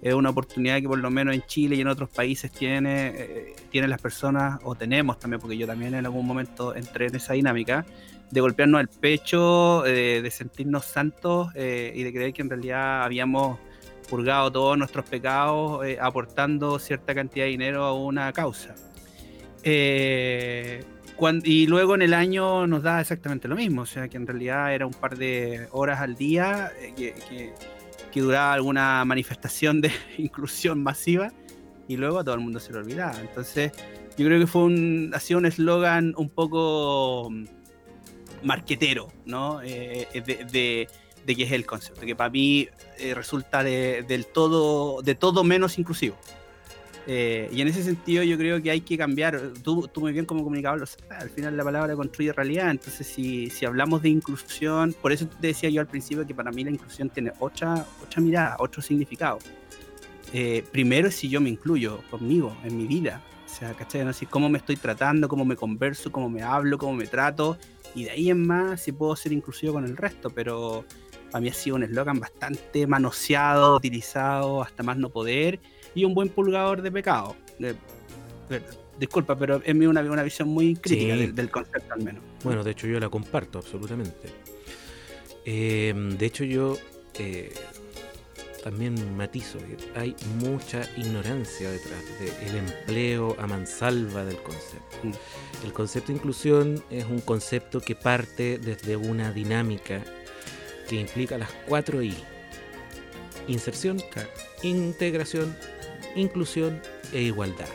[0.00, 3.56] es una oportunidad que por lo menos en Chile y en otros países tiene, eh,
[3.70, 7.34] tienen las personas, o tenemos también, porque yo también en algún momento entré en esa
[7.34, 7.86] dinámica,
[8.30, 13.58] de golpearnos el pecho, de sentirnos santos y de creer que en realidad habíamos
[14.08, 18.74] purgado todos nuestros pecados aportando cierta cantidad de dinero a una causa.
[21.22, 24.26] Cuan- y luego en el año nos da exactamente lo mismo, o sea que en
[24.26, 27.52] realidad era un par de horas al día eh, que, que-
[28.10, 31.32] que duraba alguna manifestación de inclusión masiva
[31.86, 33.20] y luego a todo el mundo se lo olvidaba.
[33.20, 33.70] Entonces
[34.18, 37.44] yo creo que fue un, ha sido un eslogan un poco mm,
[38.42, 39.62] marquetero, ¿no?
[39.62, 40.88] Eh, de, de,
[41.24, 42.68] de qué es el concepto, que para mí
[42.98, 46.16] eh, resulta de, del todo, de todo menos inclusivo.
[47.06, 50.24] Eh, y en ese sentido yo creo que hay que cambiar, tú, tú muy bien
[50.24, 55.10] como comunicador al final la palabra construye realidad, entonces si, si hablamos de inclusión, por
[55.10, 58.56] eso te decía yo al principio que para mí la inclusión tiene ocho, ocho miradas,
[58.60, 59.38] otro significado.
[60.32, 64.04] Eh, primero es si yo me incluyo conmigo, en mi vida, o sea, ¿cachai?
[64.04, 64.12] ¿No?
[64.12, 67.58] Si cómo me estoy tratando, cómo me converso, cómo me hablo, cómo me trato,
[67.94, 70.84] Y de ahí en más, si puedo ser inclusivo con el resto, pero
[71.30, 75.58] para mí ha sido un eslogan bastante manoseado, utilizado hasta más no poder
[75.94, 77.36] y un buen pulgador de pecado.
[77.58, 77.74] De-
[78.48, 78.62] de-
[78.98, 81.20] disculpa, pero es mi una, una visión muy crítica Sí.
[81.20, 82.22] del, del concepto al menos.
[82.44, 84.28] Bueno, de hecho yo la comparto absolutamente.
[85.44, 86.78] Eh, de hecho yo
[87.18, 87.52] eh,
[88.62, 92.00] también matizo que hay mucha ignorancia detrás
[92.44, 94.96] del empleo a mansalva del concepto.
[95.02, 95.12] Mm.
[95.66, 100.02] El concepto de inclusión es un concepto que parte desde una dinámica
[100.88, 102.14] que implica las cuatro I.
[103.48, 104.00] Inserción,
[104.62, 105.56] integración,
[106.14, 106.80] inclusión
[107.12, 107.68] e igualdad.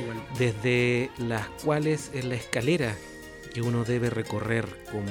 [0.00, 0.22] Igual.
[0.38, 2.94] desde las cuales es la escalera
[3.52, 5.10] que uno debe recorrer como,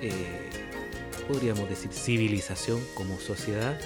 [0.00, 0.12] eh,
[1.26, 3.78] podríamos decir, civilización, como sociedad,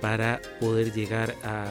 [0.00, 1.66] para poder llegar a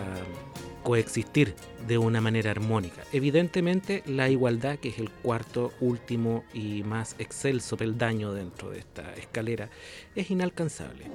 [0.83, 1.55] coexistir
[1.87, 3.03] de una manera armónica.
[3.11, 9.13] Evidentemente, la igualdad, que es el cuarto, último y más excelso peldaño dentro de esta
[9.15, 9.69] escalera,
[10.15, 11.05] es inalcanzable.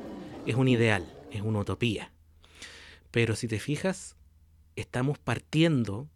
[0.46, 2.13] Es un ideal, es una utopía.
[3.14, 4.16] Pero si te fijas,
[4.74, 6.08] estamos partiendo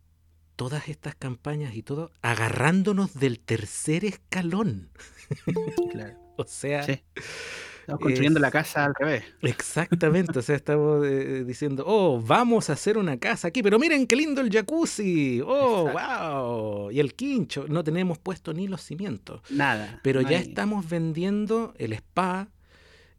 [0.57, 4.91] todas estas campañas y todo agarrándonos del tercer escalón.
[5.93, 6.17] Claro.
[6.37, 7.01] O sea, Sí.
[7.83, 9.23] Estamos construyendo Es- la casa al revés.
[9.43, 14.07] exactamente, o sea, estamos eh, diciendo, oh, vamos a hacer una casa aquí, pero miren
[14.09, 19.41] qué lindo el jacuzzi, oh, wow, y el quincho, no tenemos puesto ni los cimientos,
[19.51, 20.01] Nada.
[20.03, 22.49] pero no ya hay- estamos vendiendo el spa,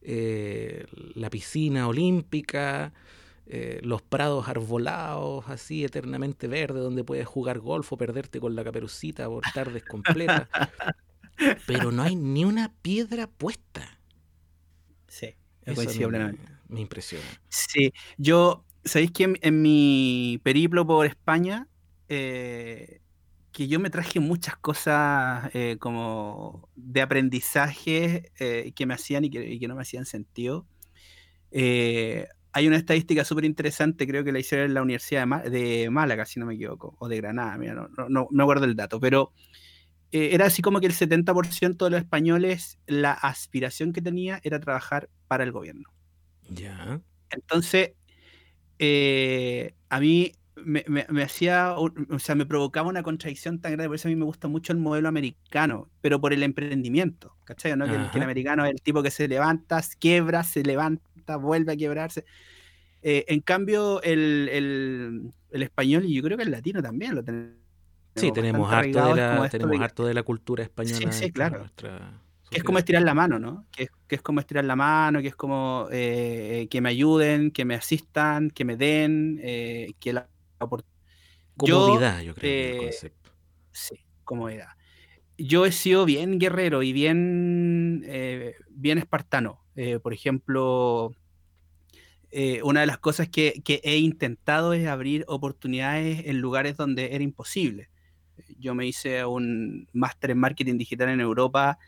[0.02, 2.94] eh, la piscina olímpica,
[3.50, 8.64] eh, los prados arbolados, así eternamente verdes, donde puedes jugar golf o perderte con la
[8.64, 10.47] caperucita por tardes completas.
[11.66, 14.00] Pero no hay ni una piedra puesta.
[15.08, 16.38] Sí, Eso me,
[16.68, 17.26] me impresiona.
[17.50, 21.68] Sí, yo, ¿sabéis que en, en mi periplo por España,
[22.08, 23.02] eh,
[23.52, 29.30] que yo me traje muchas cosas eh, como de aprendizaje eh, que me hacían y
[29.32, 30.68] que, y que no me hacían sentido?
[31.52, 32.28] Eh,
[32.60, 36.26] hay una estadística súper interesante, creo que la hicieron en la Universidad de, de Málaga,
[36.26, 39.34] si no me equivoco, o de Granada, mira, no, no, me acuerdo el dato, pero
[40.12, 44.60] eh, era así como que el 70% de los españoles, la aspiración que tenía era
[44.60, 45.89] trabajar para el gobierno.
[46.49, 47.01] Ya.
[47.30, 47.91] Entonces,
[48.80, 53.89] eh, a mí me, me- me hacía, o sea, me provocaba una contradicción tan grande,
[53.89, 57.76] por eso a mí me gusta mucho el modelo americano, pero por el emprendimiento, ¿cachai?
[57.78, 57.89] ¿no?
[57.89, 58.26] Que, el- que el Ajá.
[58.26, 61.03] americano es el tipo que se levanta, quiebra, se levanta,
[61.38, 62.26] vuelve a quebrarse.
[63.02, 67.24] Eh, en cambio, el, el- el español, y yo creo que el latino también lo
[67.24, 67.56] tenemos.
[68.16, 71.12] Sí, tenemos harto de la, tenemos de- harto de la cultura española.
[71.12, 71.60] sí, de claro.
[71.60, 73.66] nuestra que es como estirar la mano, ¿no?
[73.72, 77.52] Que es, que es como estirar la mano, que es como eh, que me ayuden,
[77.52, 80.28] que me asistan, que me den, eh, que la
[80.60, 80.90] oportunidad.
[81.58, 83.32] Comodidad, yo, creo que es el eh, concepto.
[83.72, 84.70] Sí, comodidad.
[85.38, 89.62] Yo he sido bien guerrero y bien, eh, bien espartano.
[89.82, 91.16] Eh, por ejemplo,
[92.32, 97.16] eh, una de las cosas que, que he intentado es abrir oportunidades en lugares donde
[97.16, 97.88] era imposible.
[98.60, 101.80] Yo me hice un máster en marketing digital en Europa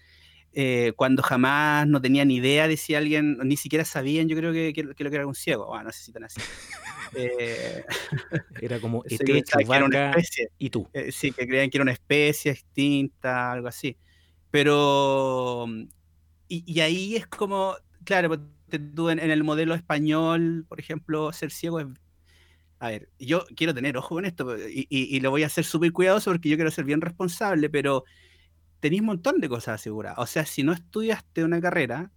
[0.54, 4.54] eh, cuando jamás no tenía ni idea de si alguien, ni siquiera sabían, yo creo
[4.54, 5.68] que, que, que lo que era un ciego.
[5.68, 6.40] Bueno, no sé si tan así.
[7.14, 7.84] Eh,
[8.62, 10.50] Era como ET, era una especie.
[10.58, 10.88] y tú.
[11.12, 13.98] Sí, que creían que era una especie extinta, algo así.
[14.50, 15.68] Pero,
[16.58, 18.40] y, y ahí es como, claro, pues,
[18.96, 21.88] tú en, en el modelo español, por ejemplo, ser ciego es...
[22.80, 25.64] A ver, yo quiero tener ojo con esto y, y- y lo voy a hacer
[25.66, 28.04] súper cuidadoso porque yo quiero ser bien responsable, pero
[28.80, 30.20] tenéis un montón de cosas aseguradas.
[30.20, 32.12] O sea, si no estudiaste una carrera,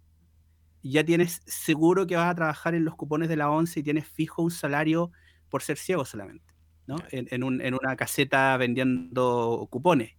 [0.83, 4.07] ya tienes seguro que vas a trabajar en los cupones de la ONCE y tienes
[4.07, 5.11] fijo un salario
[5.49, 6.53] por ser ciego solamente,
[6.87, 6.97] ¿no?
[7.11, 10.13] En, en un- en una caseta vendiendo cupones.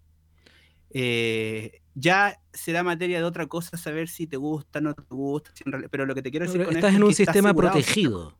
[0.91, 5.51] Eh, ya será materia de otra cosa saber si te gusta, no te gusta,
[5.91, 7.55] pero lo que te quiero decir Pero con estás esto en es un que sistema
[7.55, 8.37] protegido.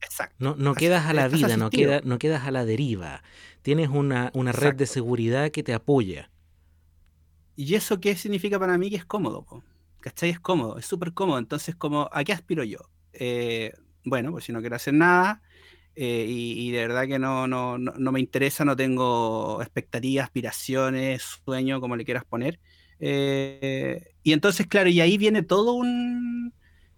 [0.00, 0.36] Exacto.
[0.38, 3.22] No, no quedas a la vida, no, queda, no quedas a la deriva.
[3.60, 6.30] Tienes una, una red de seguridad que te apoya.
[7.56, 8.88] ¿Y eso qué significa para mí?
[8.88, 9.62] Que es cómodo, po.
[10.00, 10.30] ¿cachai?
[10.30, 11.38] Es cómodo, es súper cómodo.
[11.38, 12.78] Entonces, como, ¿a qué aspiro yo?
[13.12, 13.74] Eh,
[14.04, 15.42] bueno, pues si no quiero hacer nada
[15.96, 21.22] eh, y, y de verdad que no, no, no, me interesa, no tengo expectativas, aspiraciones,
[21.44, 22.60] sueño, como le quieras poner.
[23.00, 26.52] Eh, y entonces, claro, y ahí viene todo un,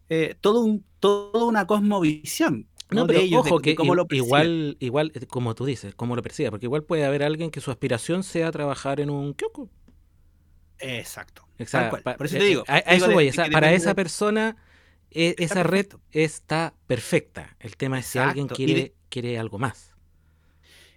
[0.08, 2.68] eh, todo un, toda una cosmovisión.
[2.90, 3.06] No, ¿no?
[3.06, 5.94] pero de ellos, de- ojo de que cómo lo igual, igual, eh, como tú dices,
[5.94, 9.32] como lo perciba, porque igual puede haber alguien que su aspiración sea trabajar en un
[9.34, 9.70] kiosco.
[10.78, 11.42] Exacto.
[11.58, 12.02] O sea, tal cual.
[12.02, 12.64] pa- Por eso eh, te digo.
[12.66, 13.28] A, a digo eso voy.
[13.28, 13.94] o sea, para esa de-
[15.14, 17.56] Está esa red está perfecta.
[17.60, 19.94] El tema es si alguien Exacto, quiere, de- quiere algo más.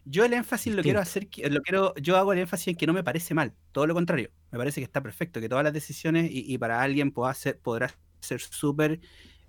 [0.08, 2.94] Yo el énfasis lo quiero hacer, lo quiero, yo hago el énfasis en que no
[2.94, 6.30] me parece mal, todo lo contrario, me parece que está perfecto, que todas las decisiones
[6.32, 9.00] y, y para alguien pueda ser, podrá ser súper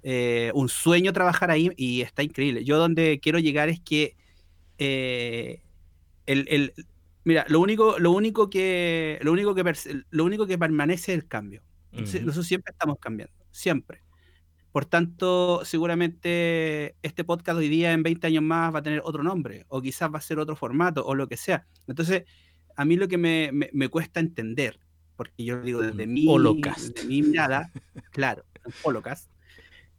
[0.03, 2.65] eh, un sueño trabajar ahí y está increíble.
[2.65, 4.17] Yo donde quiero llegar es que
[4.79, 5.61] eh,
[6.25, 6.73] el, el-
[7.25, 9.63] mira, lo único, lo único que, lo único que,
[10.09, 11.63] lo único que permanece es el cambio.
[11.93, 12.23] Entonces.
[12.23, 14.01] Nosotros siempre estamos cambiando, siempre.
[14.77, 19.23] Por tanto, seguramente este podcast hoy día en 20 años más va a tener otro
[19.23, 21.67] nombre, o quizás va a ser otro formato, o lo que sea.
[21.87, 22.25] Entonces,
[22.77, 24.79] a mí lo que me, me- me cuesta entender,
[25.17, 27.73] porque yo lo digo desde mi, desde mi mirada,
[28.13, 28.45] claro,
[28.83, 29.31] holocast,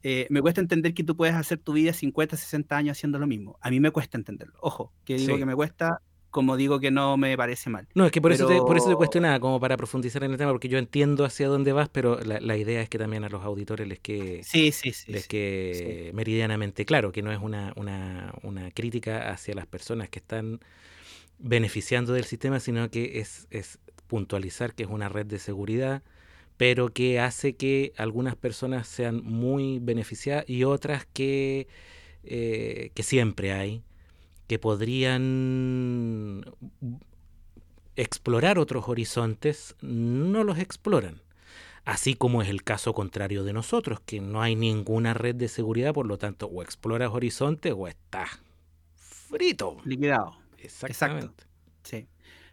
[0.03, 3.25] eh, me cuesta entender que tú puedes hacer tu vida 50, 60 años haciendo lo
[3.25, 3.57] mismo.
[3.61, 4.59] A mí me cuesta entenderlo.
[4.61, 5.39] Ojo, que digo Sí.
[5.39, 6.03] que me cuesta,
[6.37, 7.87] como digo que no me parece mal.
[7.95, 10.37] No, es que por, eso te, por eso te cuestionaba, como para profundizar en el
[10.37, 13.29] tema, porque yo entiendo hacia dónde vas, pero la, la idea es que también a
[13.29, 15.11] los auditores les quede, Sí, sí, sí.
[15.11, 20.19] les quede meridianamente claro, que no es una, una, una crítica hacia las personas que
[20.19, 20.59] están
[21.39, 26.03] beneficiando del sistema, sino que es, es puntualizar que es una red de seguridad,
[26.57, 31.67] pero que hace que algunas personas sean muy beneficiadas y otras que,
[32.23, 33.83] eh, que siempre hay,
[34.47, 36.43] que podrían
[37.95, 41.21] explorar otros horizontes, no los exploran.
[41.85, 45.93] Así como es el caso contrario de nosotros, que no hay ninguna red de seguridad,
[45.93, 48.39] por lo tanto, o exploras horizontes o estás
[48.97, 49.77] frito.
[49.83, 50.37] Liquidado.
[50.57, 51.45] Exactamente.
[51.83, 52.07] Sí.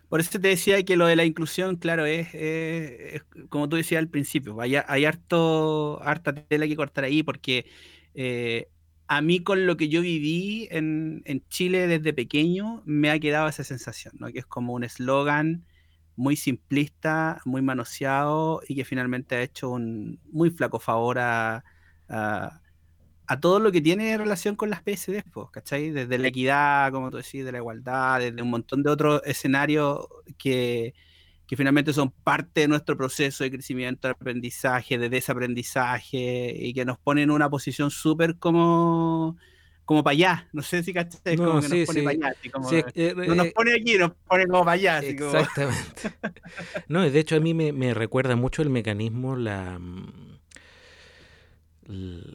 [0.09, 3.77] Por eso te decía que lo de la inclusión, claro, es, es- es como tú
[3.77, 7.67] decías al principio, hay, hay harto, harta tela que cortar ahí porque
[8.15, 8.69] eh,
[9.09, 13.49] a mí con lo que yo viví en, en Chile desde pequeño me ha quedado
[13.49, 14.29] esa sensación, ¿no?
[14.33, 15.67] Que es como un eslogan
[16.17, 21.65] muy simplista, muy manoseado y que finalmente ha hecho un muy flaco favor a,
[22.09, 22.61] a-
[23.27, 25.91] a todo lo que tiene relación con las PSD, pues, ¿cachai?
[25.91, 30.07] Desde la equidad, como tú decís, de la igualdad, desde un montón de otros escenarios
[30.39, 30.95] que,
[31.55, 36.85] que finalmente son parte de nuestro proceso de crecimiento, de aprendizaje, de desaprendizaje, y que
[36.85, 39.37] nos ponen en una posición súper como,
[39.85, 40.49] como para allá.
[40.53, 42.05] No sé si cachai, No, como que sí, nos pone sí.
[42.07, 42.37] para allá.
[42.37, 44.99] así como- Sí, eh, no nos eh, pone aquí, nos pone como para allá.
[44.99, 45.85] Así como- Exactamente.
[46.89, 50.33] No, de hecho a mí me, me recuerda mucho el mecanismo, la mm,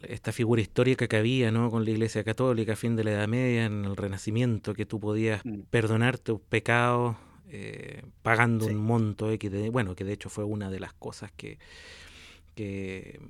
[0.04, 1.70] esta figura histórica que había, ¿no?
[1.70, 4.98] Con la Iglesia Católica a fin de la Edad Media, en el Renacimiento, que tú
[5.00, 5.62] podías Mm.
[5.70, 7.16] perdonar tus pecados
[7.50, 8.72] eh, pagando Sí.
[8.72, 11.58] un monto X de, bueno, que de hecho fue una de las cosas que,
[12.54, 13.20] que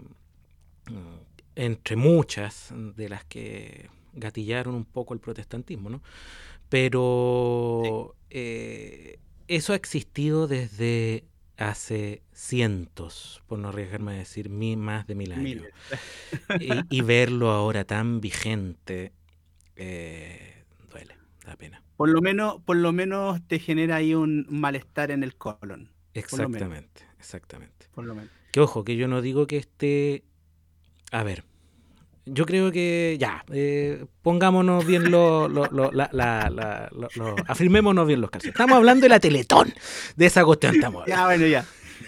[0.90, 1.18] mm,
[1.56, 6.02] entre muchas de las que gatillaron un poco el protestantismo, ¿no?
[6.68, 9.18] Pero eh,
[9.48, 11.24] eso ha existido desde
[11.56, 15.64] hace cientos, por no arriesgarme a decir mi- más de mil años.
[16.58, 19.12] Y verlo ahora tan vigente
[19.76, 21.14] eh, duele,
[21.44, 21.82] da pena.
[22.01, 25.59] Por lo menos, por lo menos te genera ahí un malestar en el colon.
[25.61, 25.90] Por.
[26.14, 27.88] Exactamente, exactamente.
[27.94, 28.30] Por lo menos.
[28.53, 30.24] Que ojo, que yo no digo que esté...
[31.12, 31.44] A ver,
[32.24, 37.36] yo creo que ya, eh, pongámonos bien lo, lo- lo- la- la- la- lo- lo-
[37.46, 38.55] afirmémonos bien los calzones.
[38.55, 39.70] Estamos hablando de la Teletón,
[40.16, 41.20] de esa cuestión estamos hablando.
[41.22, 41.66] Ya, bueno, ya.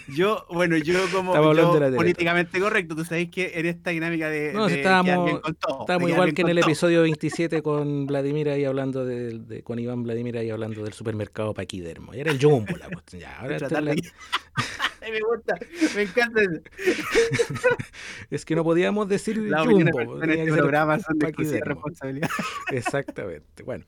[0.08, 4.28] Yo, bueno, yo como yo de la políticamente correcto, tú sabes que en esta dinámica
[4.28, 6.66] de, No, de estábamos- con todo, de igual que en el todo.
[6.68, 11.54] episodio 27 con Vladimir ahí hablando de, de- con Iván Vladimir ahí hablando del supermercado
[11.54, 12.14] Paquidermo.
[12.14, 13.20] Y era el Jumbo la cuestión.
[13.22, 13.94] Ya, ahora esta es Tratar la-
[15.12, 15.56] me gusta,
[15.96, 16.40] me encanta.
[18.30, 20.22] es que no podíamos decir opiniones Jumbo.
[20.22, 22.30] en este programa son de exclusiva responsabilidad.
[22.72, 23.62] Exactamente.
[23.62, 23.84] Bueno,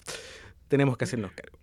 [0.69, 1.59] tenemos que hacernos cargo.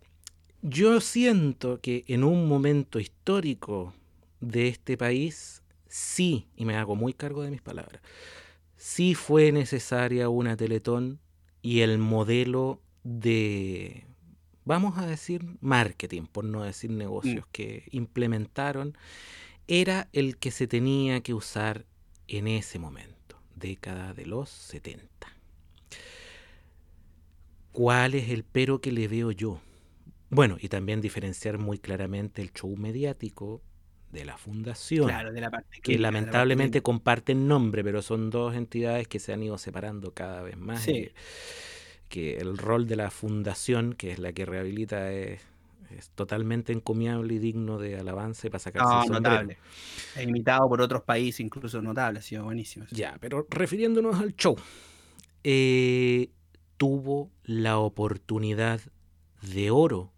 [0.62, 3.94] Yo siento que en un momento histórico
[4.42, 8.02] de este país, sí, y me hago muy cargo de mis palabras,
[8.76, 11.20] sí fue necesaria una Teletón
[11.62, 14.06] y el modelo de,
[14.66, 18.98] vamos a decir, marketing, por no decir negocios, que implementaron,
[19.68, 21.86] era el que se tenía que usar
[22.28, 25.08] en ese momento, década de los 70.
[27.72, 29.62] ¿Cuál es el pero que le veo yo?
[30.30, 33.62] Bueno, y también diferenciar muy claramente el show mediático
[34.12, 38.30] de la fundación, Claro, de la parte que la parte lamentablemente comparten nombre, pero son
[38.30, 40.82] dos entidades que se han ido separando cada vez más.
[40.82, 40.92] Sí.
[40.92, 41.14] Que,
[42.10, 45.40] que el rol de la fundación, que es la que rehabilita, es,
[45.98, 49.46] es totalmente encomiable y digno de alabanza y para sacarse No, el sombrero.
[49.46, 49.58] notable.
[50.16, 52.86] E imitado por otros países, incluso notable, ha sido buenísimo.
[52.92, 54.58] Ya, pero refiriéndonos al show,
[55.44, 56.30] eh,
[56.78, 58.82] tuvo la oportunidad
[59.42, 60.12] de oro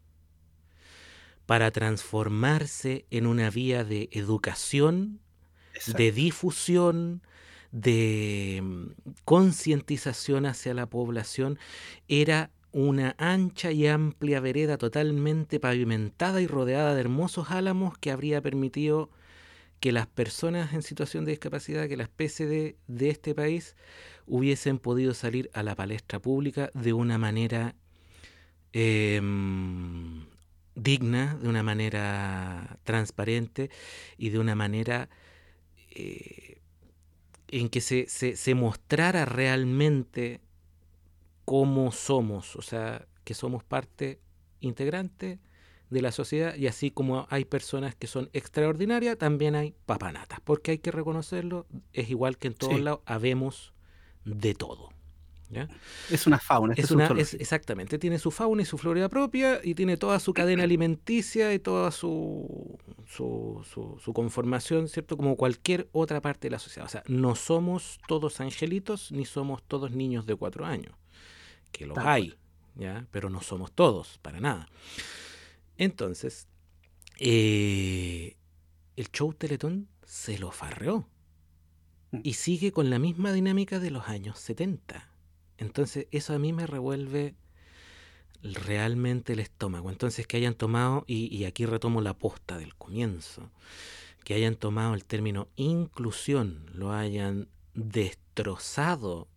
[1.46, 5.20] para transformarse en una vía de educación,
[5.74, 6.02] Exacto.
[6.02, 7.22] de difusión,
[7.72, 8.86] de mm,
[9.26, 11.60] concientización hacia la población.
[12.08, 18.42] Era una ancha y amplia vereda totalmente pavimentada y rodeada de hermosos álamos que habría
[18.42, 19.12] permitido
[19.80, 23.76] que las personas en situación de discapacidad, que las PCD de este país
[24.26, 27.76] hubiesen podido salir a la palestra pública de una manera
[28.72, 30.26] em,
[30.76, 33.70] digna, de una manera transparente
[34.18, 35.10] y de una manera
[35.92, 36.60] eh,
[37.50, 40.42] en que se, se, se mostrara realmente
[41.46, 44.20] cómo somos, o sea, que somos parte
[44.60, 45.40] integrante
[45.90, 50.72] de la sociedad y así como hay personas que son extraordinarias, también hay papanatas, porque
[50.72, 52.84] hay que reconocerlo, es igual que en todos Sí.
[52.84, 53.74] lados, habemos
[54.26, 54.90] de todo.
[55.54, 55.70] ¿Ya?
[56.10, 56.74] Es una fauna.
[56.74, 60.20] Es este una, es- exactamente, tiene su fauna y su flora propia y tiene toda
[60.20, 62.78] su cadena alimenticia y toda su,
[63.08, 65.16] su, su- su conformación, ¿cierto?
[65.18, 66.86] Como cualquier otra parte de la sociedad.
[66.88, 70.96] O sea, no somos todos angelitos ni somos todos niños de cuatro años,
[71.72, 72.36] que los Tal hay,
[72.76, 73.08] ¿ya?
[73.12, 74.68] Pero no somos todos, para nada.
[75.78, 76.48] Entonces,
[77.20, 78.36] eh,
[78.96, 81.08] el show Teletón se lo farreó
[82.12, 82.20] Mm.
[82.24, 85.10] y sigue con la misma dinámica de los años 70.
[85.58, 87.36] Entonces, eso a mí me revuelve
[88.42, 89.90] realmente el estómago.
[89.90, 93.50] Entonces, que hayan tomado, y, y aquí retomo la posta del comienzo,
[94.24, 99.28] que hayan tomado el término inclusión, lo hayan destrozado,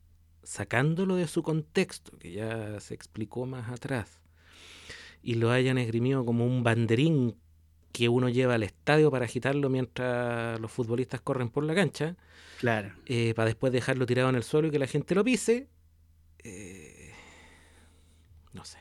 [0.42, 4.20] sacándolo de su contexto, que ya se explicó más atrás,
[5.22, 7.36] y lo hayan esgrimido como un banderín
[7.92, 12.16] que uno lleva al estadio para agitarlo mientras los futbolistas corren por la cancha,
[12.58, 12.92] Claro.
[13.06, 15.68] eh, para después dejarlo tirado en el suelo y que la gente lo pise.
[16.44, 17.12] Eh,
[18.52, 18.78] no sé.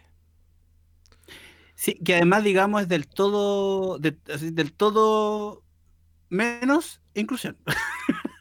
[1.75, 5.63] Sí, que además, digamos, es del todo, de- así, del todo
[6.29, 7.57] menos inclusión.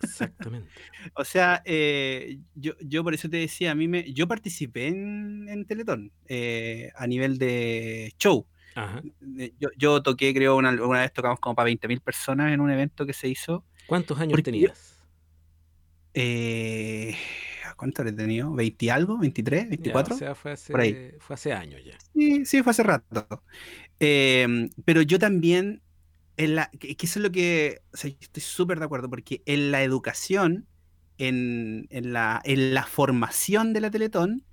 [0.02, 0.70] Exactamente.
[1.16, 5.46] O sea, eh, yo, yo por eso te decía, a mí me, yo participé en,
[5.50, 8.46] en Teletón eh, a nivel de show.
[8.74, 9.02] Ajá.
[9.60, 13.04] Yo, yo toqué, creo, una, una vez tocamos como para 20.000 personas en un evento
[13.04, 13.64] que se hizo.
[13.86, 14.98] ¿Cuántos años tenías?
[16.14, 17.14] Eh,
[17.76, 18.50] ¿Cuánto habré tenido?
[18.52, 19.18] ¿20 y algo?
[19.18, 19.68] ¿23?
[19.76, 20.08] Ya, ¿24?
[20.08, 21.02] o sea, fue hace, Por ahí.
[21.18, 22.02] fue hace años ya.
[22.14, 23.44] Sí, sí, fue hace rato.
[24.00, 25.82] Eh, pero yo también,
[26.36, 29.10] en la, que, que eso es lo que, o sea, yo estoy súper de acuerdo,
[29.10, 30.68] porque en la educación,
[31.18, 34.44] en, en la, en la formación de la Teletón,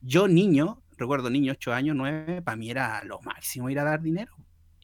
[0.00, 4.02] yo niño, recuerdo niño, 8 años, 9, para mí era lo máximo ir a dar
[4.02, 4.36] dinero.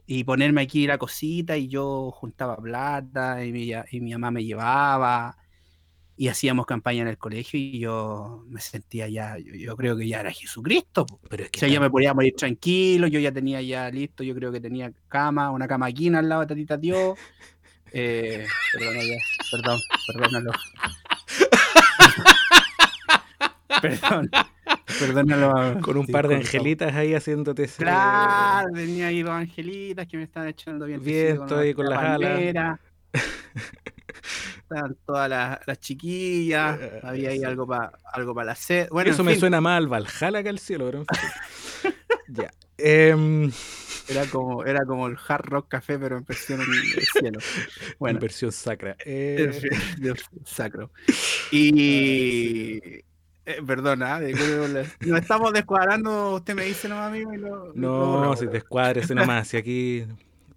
[0.06, 4.44] Y ponerme aquí la cosita y yo juntaba plata y mi, y mi mamá me
[4.44, 5.36] llevaba
[6.16, 10.08] y hacíamos campaña en el colegio y yo me sentía ya, yo, yo creo que
[10.08, 11.06] ya era Jesucristo.
[11.06, 11.20] po.
[11.28, 13.88] Pero es que O sea, ya tam- me podía morir tranquilo, yo ya tenía ya
[13.90, 17.18] listo, yo creo que tenía cama, una cama aquí al lado de Tatita Dios.
[17.92, 18.44] Eh,
[18.74, 19.16] perdona ya,
[19.52, 19.78] perdón,
[20.12, 20.50] perdónalo.
[23.80, 24.30] Perdón,
[24.98, 25.80] perdónalo.
[25.80, 30.22] con un par de angelitas ahí haciéndote ese- Claro, tenía ahí dos angelitas que me
[30.24, 32.78] estaban echando bien Viento ahí con las alas.
[34.58, 38.88] Estaban todas las, las chiquillas, Eh, había ahí algo para algo para la sed.
[38.90, 41.92] Bueno, Eso en me fin, suena más al Valhalla que al cielo, pero en fin.
[42.28, 42.50] ya.
[42.78, 43.50] Em,
[44.08, 47.38] Era como, era como el hard rock café, pero en versión del cielo.
[47.98, 48.96] Bueno, Inversión sacra.
[49.04, 50.12] el Eh,
[50.44, 50.90] sacro.
[51.50, 52.78] Y.
[53.46, 54.34] eh, perdona, eh,
[55.00, 56.34] nos estamos descuadrando.
[56.34, 57.32] Usted me dice nomás, amigo.
[57.32, 58.38] Y lo, lo no, borramos.
[58.40, 59.48] si descuádrese nomás.
[59.48, 60.04] Si aquí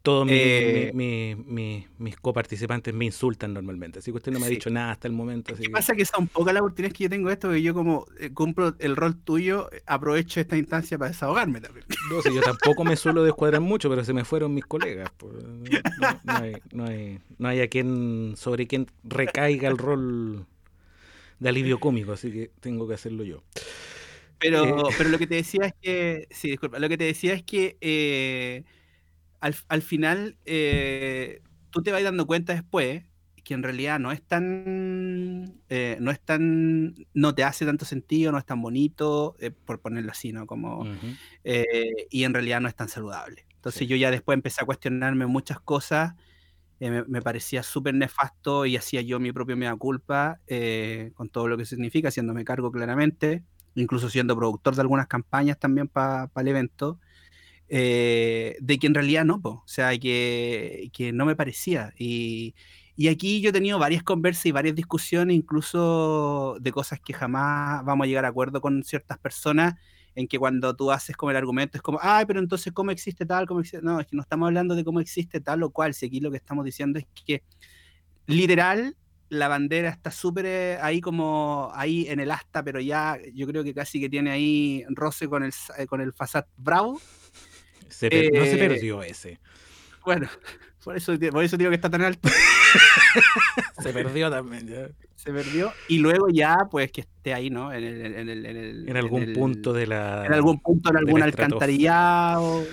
[0.02, 4.00] todos mi- Eh, mi- mi- mi- mis coparticipantes me insultan normalmente.
[4.00, 5.54] Así que usted no me ha dicho nada hasta el momento.
[5.54, 5.94] Así ¿Qué que- pasa?
[5.94, 8.96] Que son pocas las oportunidades que yo tengo esto, que yo como eh, cumplo el
[8.96, 11.86] rol tuyo, aprovecho esta instancia para desahogarme también.
[12.10, 15.12] No, si yo tampoco me suelo descuadrar mucho, pero se me fueron mis colegas.
[15.18, 20.46] pues, No, no hay, no, hay, no hay a quien, sobre quien recaiga el rol
[21.40, 23.44] de alivio cómico, así que tengo que hacerlo yo.
[24.40, 24.94] Pero, Eh.
[24.98, 27.78] pero lo que te decía es que, sí, disculpa, lo que te decía es que
[27.82, 28.64] eh,
[29.40, 33.04] al, al final eh, tú te vas dando cuenta después
[33.44, 38.32] que en realidad no es tan, eh, no es tan, no te hace tanto sentido,
[38.32, 40.46] no es tan bonito, eh, por ponerlo así, ¿no?
[40.46, 40.86] Como,
[41.44, 41.66] eh,
[42.12, 43.48] y en realidad no es tan saludable.
[43.56, 46.14] Entonces yo ya después empecé a cuestionarme muchas cosas,
[46.80, 50.40] me, me parecía súper nefasto y hacía yo mi propio mea culpa
[51.16, 55.88] con todo lo que significa, haciéndome cargo claramente, incluso siendo productor de algunas campañas también
[55.88, 57.00] para el evento,
[57.70, 61.94] eh, de que en realidad no, po, o sea, que, que no me parecía.
[61.98, 62.56] Y,
[62.96, 67.86] y aquí yo he tenido varias conversas y varias discusiones, incluso de cosas que jamás
[67.86, 69.76] vamos a llegar a acuerdo con ciertas personas,
[70.16, 73.26] en que cuando tú haces como el argumento es como, ay, pero entonces ¿cómo existe
[73.26, 73.48] tal?
[73.48, 73.86] ¿Cómo existe?
[73.86, 76.32] No, es que no estamos hablando de cómo existe tal o cual, si aquí lo
[76.32, 77.44] que estamos diciendo es que
[78.28, 78.98] literal
[79.30, 83.64] la bandera está súper eh, ahí como ahí en el asta, pero ya yo creo
[83.64, 86.14] que casi que tiene ahí roce con el, eh, con el
[86.58, 87.00] Bravo.
[87.90, 89.40] Se no se Eh, perdió ese.
[90.06, 90.28] Bueno,
[90.84, 92.30] por eso, por eso digo que está tan alto.
[93.82, 94.68] Se perdió también.
[94.68, 94.90] ya.
[95.16, 95.72] Se perdió.
[95.88, 97.74] Y luego ya, pues que esté ahí, ¿no?
[97.74, 100.26] En, el, en, el- en el- En algún punto de la.
[100.26, 102.64] En algún punto, en algún alcantarillado.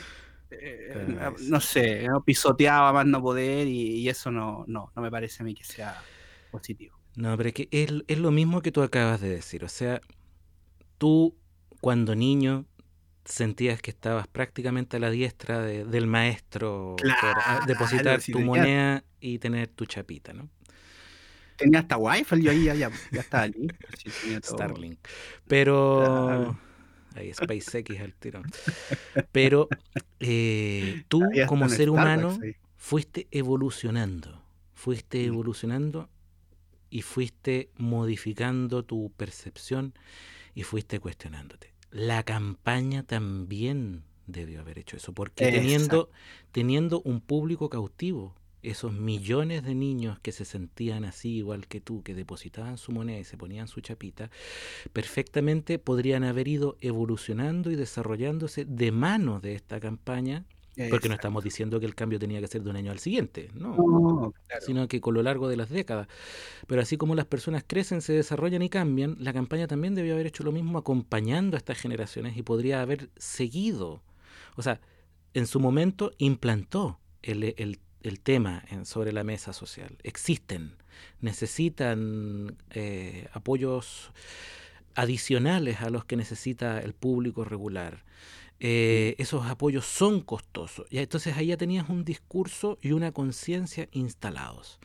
[0.50, 2.22] eh, no sé, ¿no?
[2.22, 5.54] pisoteado a más no poder y, y eso no, no, no me parece a mí
[5.54, 6.00] que sea
[6.50, 6.96] positivo.
[7.16, 9.64] No, pero es que es, es lo mismo que tú acabas de decir.
[9.64, 10.00] O sea,
[10.98, 11.36] tú
[11.80, 12.64] cuando niño
[13.26, 19.04] sentías que estabas prácticamente a la diestra de- del maestro Claro, depositar si tu moneda
[19.20, 20.48] y tener tu chapita, ¿no?
[21.56, 23.74] Tenía hasta wifi, yo ahí ya, ya, ya estaba listo.
[23.96, 24.36] sí.
[24.42, 24.98] Starlink.
[25.48, 26.02] Pero.
[26.26, 26.58] Claro.
[27.14, 28.42] Ahí SpaceX al tiro.
[29.32, 29.70] Pero
[30.20, 32.38] eh, tú, como ser humano,
[32.76, 34.42] fuiste evolucionando.
[34.74, 36.10] Fuiste evolucionando
[36.90, 39.94] y fuiste modificando tu percepción
[40.54, 41.72] y fuiste cuestionándote.
[41.90, 46.10] La campaña también debió haber hecho eso, porque teniendo,
[46.52, 52.02] teniendo un público cautivo, esos millones de niños que se sentían así igual que tú,
[52.02, 54.30] que depositaban su moneda y se ponían su chapita,
[54.92, 60.44] perfectamente podrían haber ido evolucionando y desarrollándose de mano de esta campaña,
[60.90, 63.50] porque no estamos diciendo que el cambio tenía que ser de un año al siguiente,
[63.54, 64.64] no, No, claro.
[64.66, 66.08] sino que con lo largo de las décadas.
[66.66, 70.26] Pero así como las personas crecen, se desarrollan y cambian, la campaña también debió haber
[70.26, 74.02] hecho lo mismo acompañando a estas generaciones y podría haber seguido.
[74.56, 74.80] O sea,
[75.34, 79.98] en su momento implantó el, el- el tema en- sobre la mesa social.
[80.04, 80.76] Existen,
[81.20, 84.12] necesitan eh, apoyos
[84.94, 88.04] adicionales a los que necesita el público regular.
[88.58, 90.86] Eh, esos apoyos son costosos.
[90.90, 94.78] Y entonces ahí ya tenías un discurso y una conciencia instalados.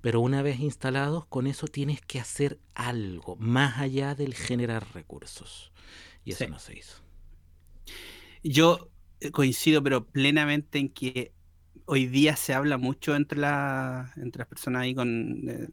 [0.00, 5.72] Pero una vez instalados, con eso tienes que hacer algo más allá del generar recursos.
[6.24, 6.50] Y eso Sí.
[6.50, 7.02] no se hizo.
[8.42, 11.32] Yo eh, coincido, pero plenamente en que
[11.86, 15.68] hoy día se habla mucho entre, la, entre las personas ahí con eh,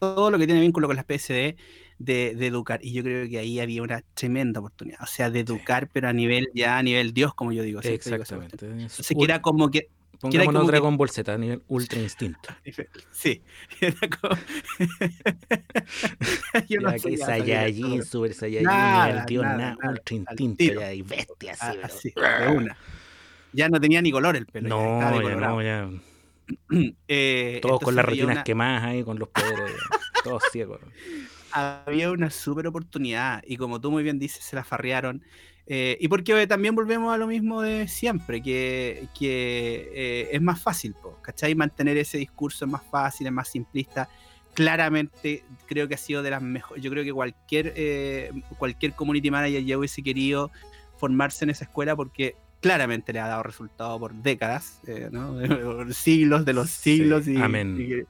[0.00, 1.54] todo lo que tiene vínculo con las PSD
[1.98, 2.80] de, de educar.
[2.82, 5.00] Y yo creo que ahí había una tremenda oportunidad.
[5.02, 7.80] O sea, de educar, pero a nivel ya a nivel Dios, como yo digo.
[7.80, 7.94] digo.
[7.94, 8.56] Exactamente.
[8.56, 9.88] Es Entonces, que era como que.
[10.20, 12.40] Pongámonos como que- Dragon Ball Z a nivel ultra instinto.
[13.12, 13.42] Sí,
[13.80, 14.36] era como.
[16.68, 18.02] Yo no Ya que ya Saiyajin.
[18.04, 22.12] Super Saiyajin, Nada, nivel Dios, nada, nada, ultra instinto ya, y bestia así, Ah, así,
[22.14, 22.76] de una.
[23.52, 24.68] Ya no tenía ni color el pelo.
[24.68, 25.54] ya No, ya decolorado.
[25.56, 25.90] no, ya.
[27.08, 29.72] Eh, Todos con las retinas una- quemadas ahí, con los poderes,
[30.24, 30.80] todos ciegos.
[31.52, 35.22] había una súper oportunidad y como tú muy bien dices, se la farrearon.
[35.72, 40.60] Eh, y porque también volvemos a lo mismo de siempre, que, que eh, es más
[40.60, 41.54] fácil, po, ¿cachai?
[41.54, 44.08] Mantener ese discurso es más fácil, es más simplista.
[44.54, 49.30] Claramente creo que ha sido de las mejores, yo creo que cualquier, eh, cualquier community
[49.30, 50.50] manager ya hubiese querido
[50.96, 55.36] formarse en esa escuela porque claramente le ha dado resultado por décadas, eh, ¿no?
[55.64, 57.26] por siglos de los Sí, siglos.
[57.28, 57.76] y, amén.
[57.78, 58.04] y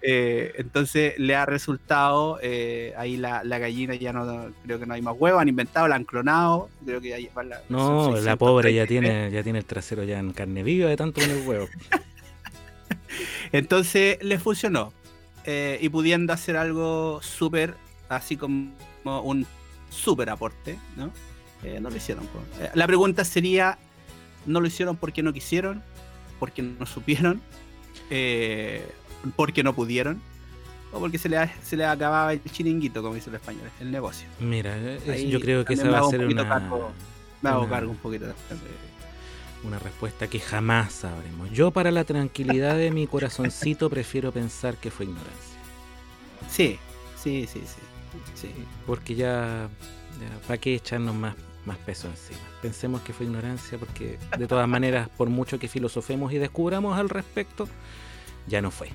[0.00, 4.94] eh, entonces le ha resultado, eh, ahí la, la gallina ya no, creo que no
[4.94, 8.36] hay más huevos, han inventado, la han clonado, creo que ahí la No, la 633.
[8.36, 11.46] pobre ya tiene, ya tiene el trasero ya en carne viva de tanto con el
[11.46, 11.66] huevo.
[13.52, 14.92] Entonces le funcionó.
[15.46, 17.74] y pudiendo hacer algo súper,
[18.08, 18.70] así como
[19.04, 19.46] un
[19.90, 21.10] súper aporte, ¿no?
[21.64, 22.28] Eh, no lo hicieron.
[22.74, 23.78] la pregunta sería,
[24.46, 25.82] ¿no lo hicieron porque no quisieron?
[26.40, 27.40] ¿Porque no supieron?
[28.10, 28.86] Eh,
[29.36, 30.20] ¿Porque no pudieron?
[30.92, 34.26] ¿O porque se le, se le acababa el chiringuito, como dicen los españoles, el negocio?
[34.40, 36.92] Mira, es- Ahí yo creo que esa va a un ser una, cargo.
[37.42, 38.26] Me hago una- cargo un poquito.
[38.26, 38.34] de-
[39.64, 41.50] una respuesta que jamás sabremos.
[41.50, 45.58] Yo para la tranquilidad de mi corazoncito prefiero pensar que fue ignorancia.
[46.48, 46.78] Sí,
[47.16, 47.80] sí, sí, sí.
[48.34, 48.54] sí.
[48.86, 49.68] Porque ya,
[50.46, 52.40] ¿para qué echarnos más, más peso encima?
[52.62, 57.08] Pensemos que fue ignorancia porque de todas maneras, por mucho que filosofemos y descubramos al
[57.08, 57.68] respecto,
[58.46, 58.88] ya no fue.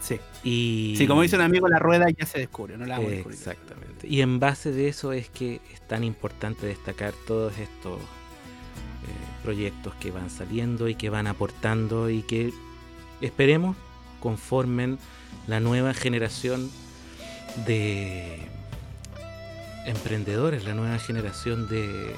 [0.00, 0.20] Sí.
[0.44, 0.94] Y...
[0.96, 3.38] Sí, como dice un amigo, la rueda ya se descubre, no la descubrir.
[3.38, 4.06] Exactamente.
[4.06, 9.94] Y en base de eso es que es tan importante destacar todos estos eh, proyectos
[9.96, 12.52] que van saliendo y que van aportando y que
[13.20, 13.76] esperemos
[14.20, 14.98] conformen
[15.46, 16.70] la nueva generación
[17.66, 18.48] de
[19.86, 22.14] emprendedores, la nueva generación de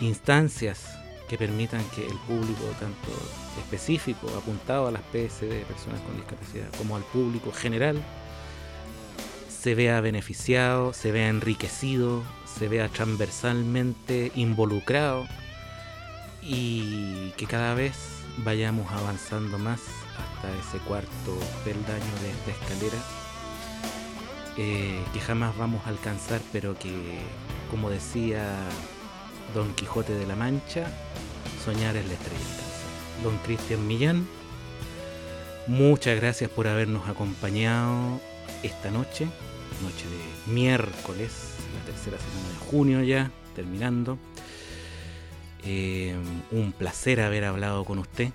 [0.00, 0.98] instancias
[1.28, 3.08] que permitan que el público, tanto
[3.58, 8.00] específico, apuntado a las PSD, personas con discapacidad, como al público general,
[9.48, 12.22] se vea beneficiado, se vea enriquecido,
[12.58, 15.26] se vea transversalmente involucrado
[16.40, 17.94] y que cada vez
[18.38, 19.80] vayamos avanzando más
[20.16, 23.25] hasta ese cuarto peldaño de esta escalera
[24.58, 26.92] eh, que jamás vamos a alcanzar, pero que,
[27.70, 28.54] como decía
[29.54, 30.86] Don Quijote de la Mancha,
[31.64, 32.44] soñar es la estrella.
[33.22, 34.26] Don Cristian Millán,
[35.66, 38.20] muchas gracias por habernos acompañado
[38.62, 39.26] esta noche,
[39.82, 44.18] noche de miércoles, la tercera semana de junio ya, terminando.
[45.64, 46.14] Eh,
[46.52, 48.30] un placer haber hablado con usted.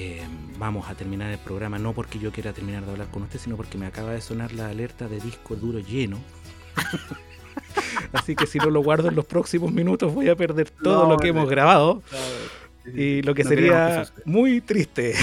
[0.00, 0.22] Eh,
[0.58, 3.56] vamos a terminar el programa no porque yo quiera terminar de hablar con usted, sino
[3.56, 6.20] porque me acaba de sonar la alerta de disco duro lleno.
[8.12, 11.10] Así que si no lo guardo en los próximos minutos voy a perder todo No,
[11.10, 15.14] lo que no, hemos grabado no, y lo que no queremos que sería muy triste.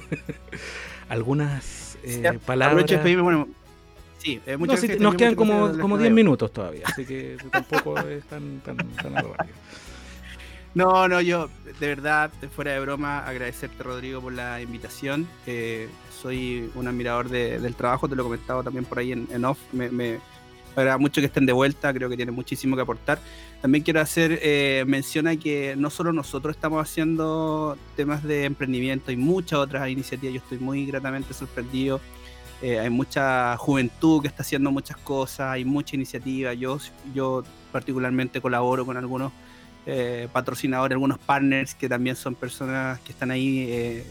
[1.10, 2.86] Algunas eh, Sí, palabras.
[3.02, 3.46] Bueno,
[4.16, 6.50] sí, eh, No, muchas sí, gracias, nos quedan como, gracias, como las 10 que minutos
[6.50, 9.56] todavía, así que tampoco es tan, tan, tan a lo rápido.
[10.74, 11.48] No, no, yo
[11.80, 15.26] de verdad, fuera de broma, agradecerte Rodrigo por la invitación.
[15.46, 15.88] Eh,
[16.22, 19.58] soy un admirador de- del trabajo, te lo he comentado también por ahí en, off.
[19.72, 20.20] Me, me
[20.76, 23.18] agrada mucho que estén de vuelta, creo que tienen muchísimo que aportar.
[23.60, 29.10] También quiero hacer eh, mención a que no solo nosotros estamos haciendo temas de emprendimiento,
[29.10, 32.00] hay muchas otras iniciativas, yo estoy muy gratamente sorprendido.
[32.62, 36.54] Eh, hay mucha juventud que está haciendo muchas cosas, hay mucha iniciativa.
[36.54, 36.78] Yo,
[37.14, 37.42] yo
[37.72, 39.32] particularmente colaboro con algunos
[39.86, 44.04] eh, patrocinadores, algunos partners que también son personas que están ahí, eh,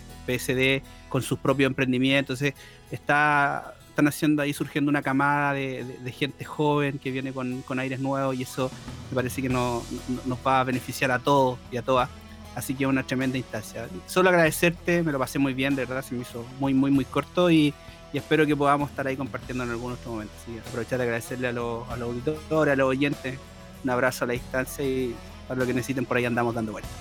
[1.10, 2.42] con sus propios emprendimientos.
[2.42, 5.84] Entonces, está, están haciendo ahí surgiendo una camada de,
[6.16, 8.70] gente joven que viene con, con aires nuevos y eso
[9.10, 12.10] me parece que no- no- nos va a beneficiar a todos y a todas.
[12.56, 13.88] Así que es una tremenda instancia.
[14.08, 17.06] Solo agradecerte, me lo pasé muy bien, de verdad, se me hizo muy, muy, muy
[17.06, 17.74] corto y,
[18.14, 19.98] y espero que podamos estar ahí compartiendo en algunos.
[20.00, 23.38] Así que aprovechar de agradecerle a los, a los auditores, a los oyentes,
[23.84, 25.16] un abrazo a la distancia y
[25.50, 26.92] para lo que necesiten por ahí andamos dando vueltas.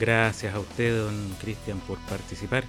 [0.00, 2.64] Gracias a usted, don Cristian, por participar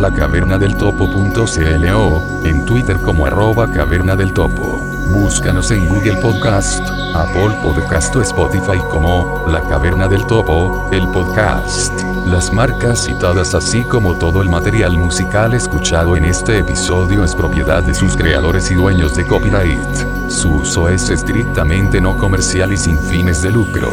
[1.97, 4.88] o en Twitter como arroba caverna del topo.
[5.11, 11.93] Búscanos en Google Podcast, Apple Podcast o Spotify como La Caverna del Topo, el podcast.
[12.27, 17.81] Las marcas citadas así como todo el material musical escuchado en este episodio es propiedad
[17.81, 20.29] de sus creadores y dueños de copyright.
[20.29, 23.89] Su uso es estrictamente no comercial y sin fines de lucro.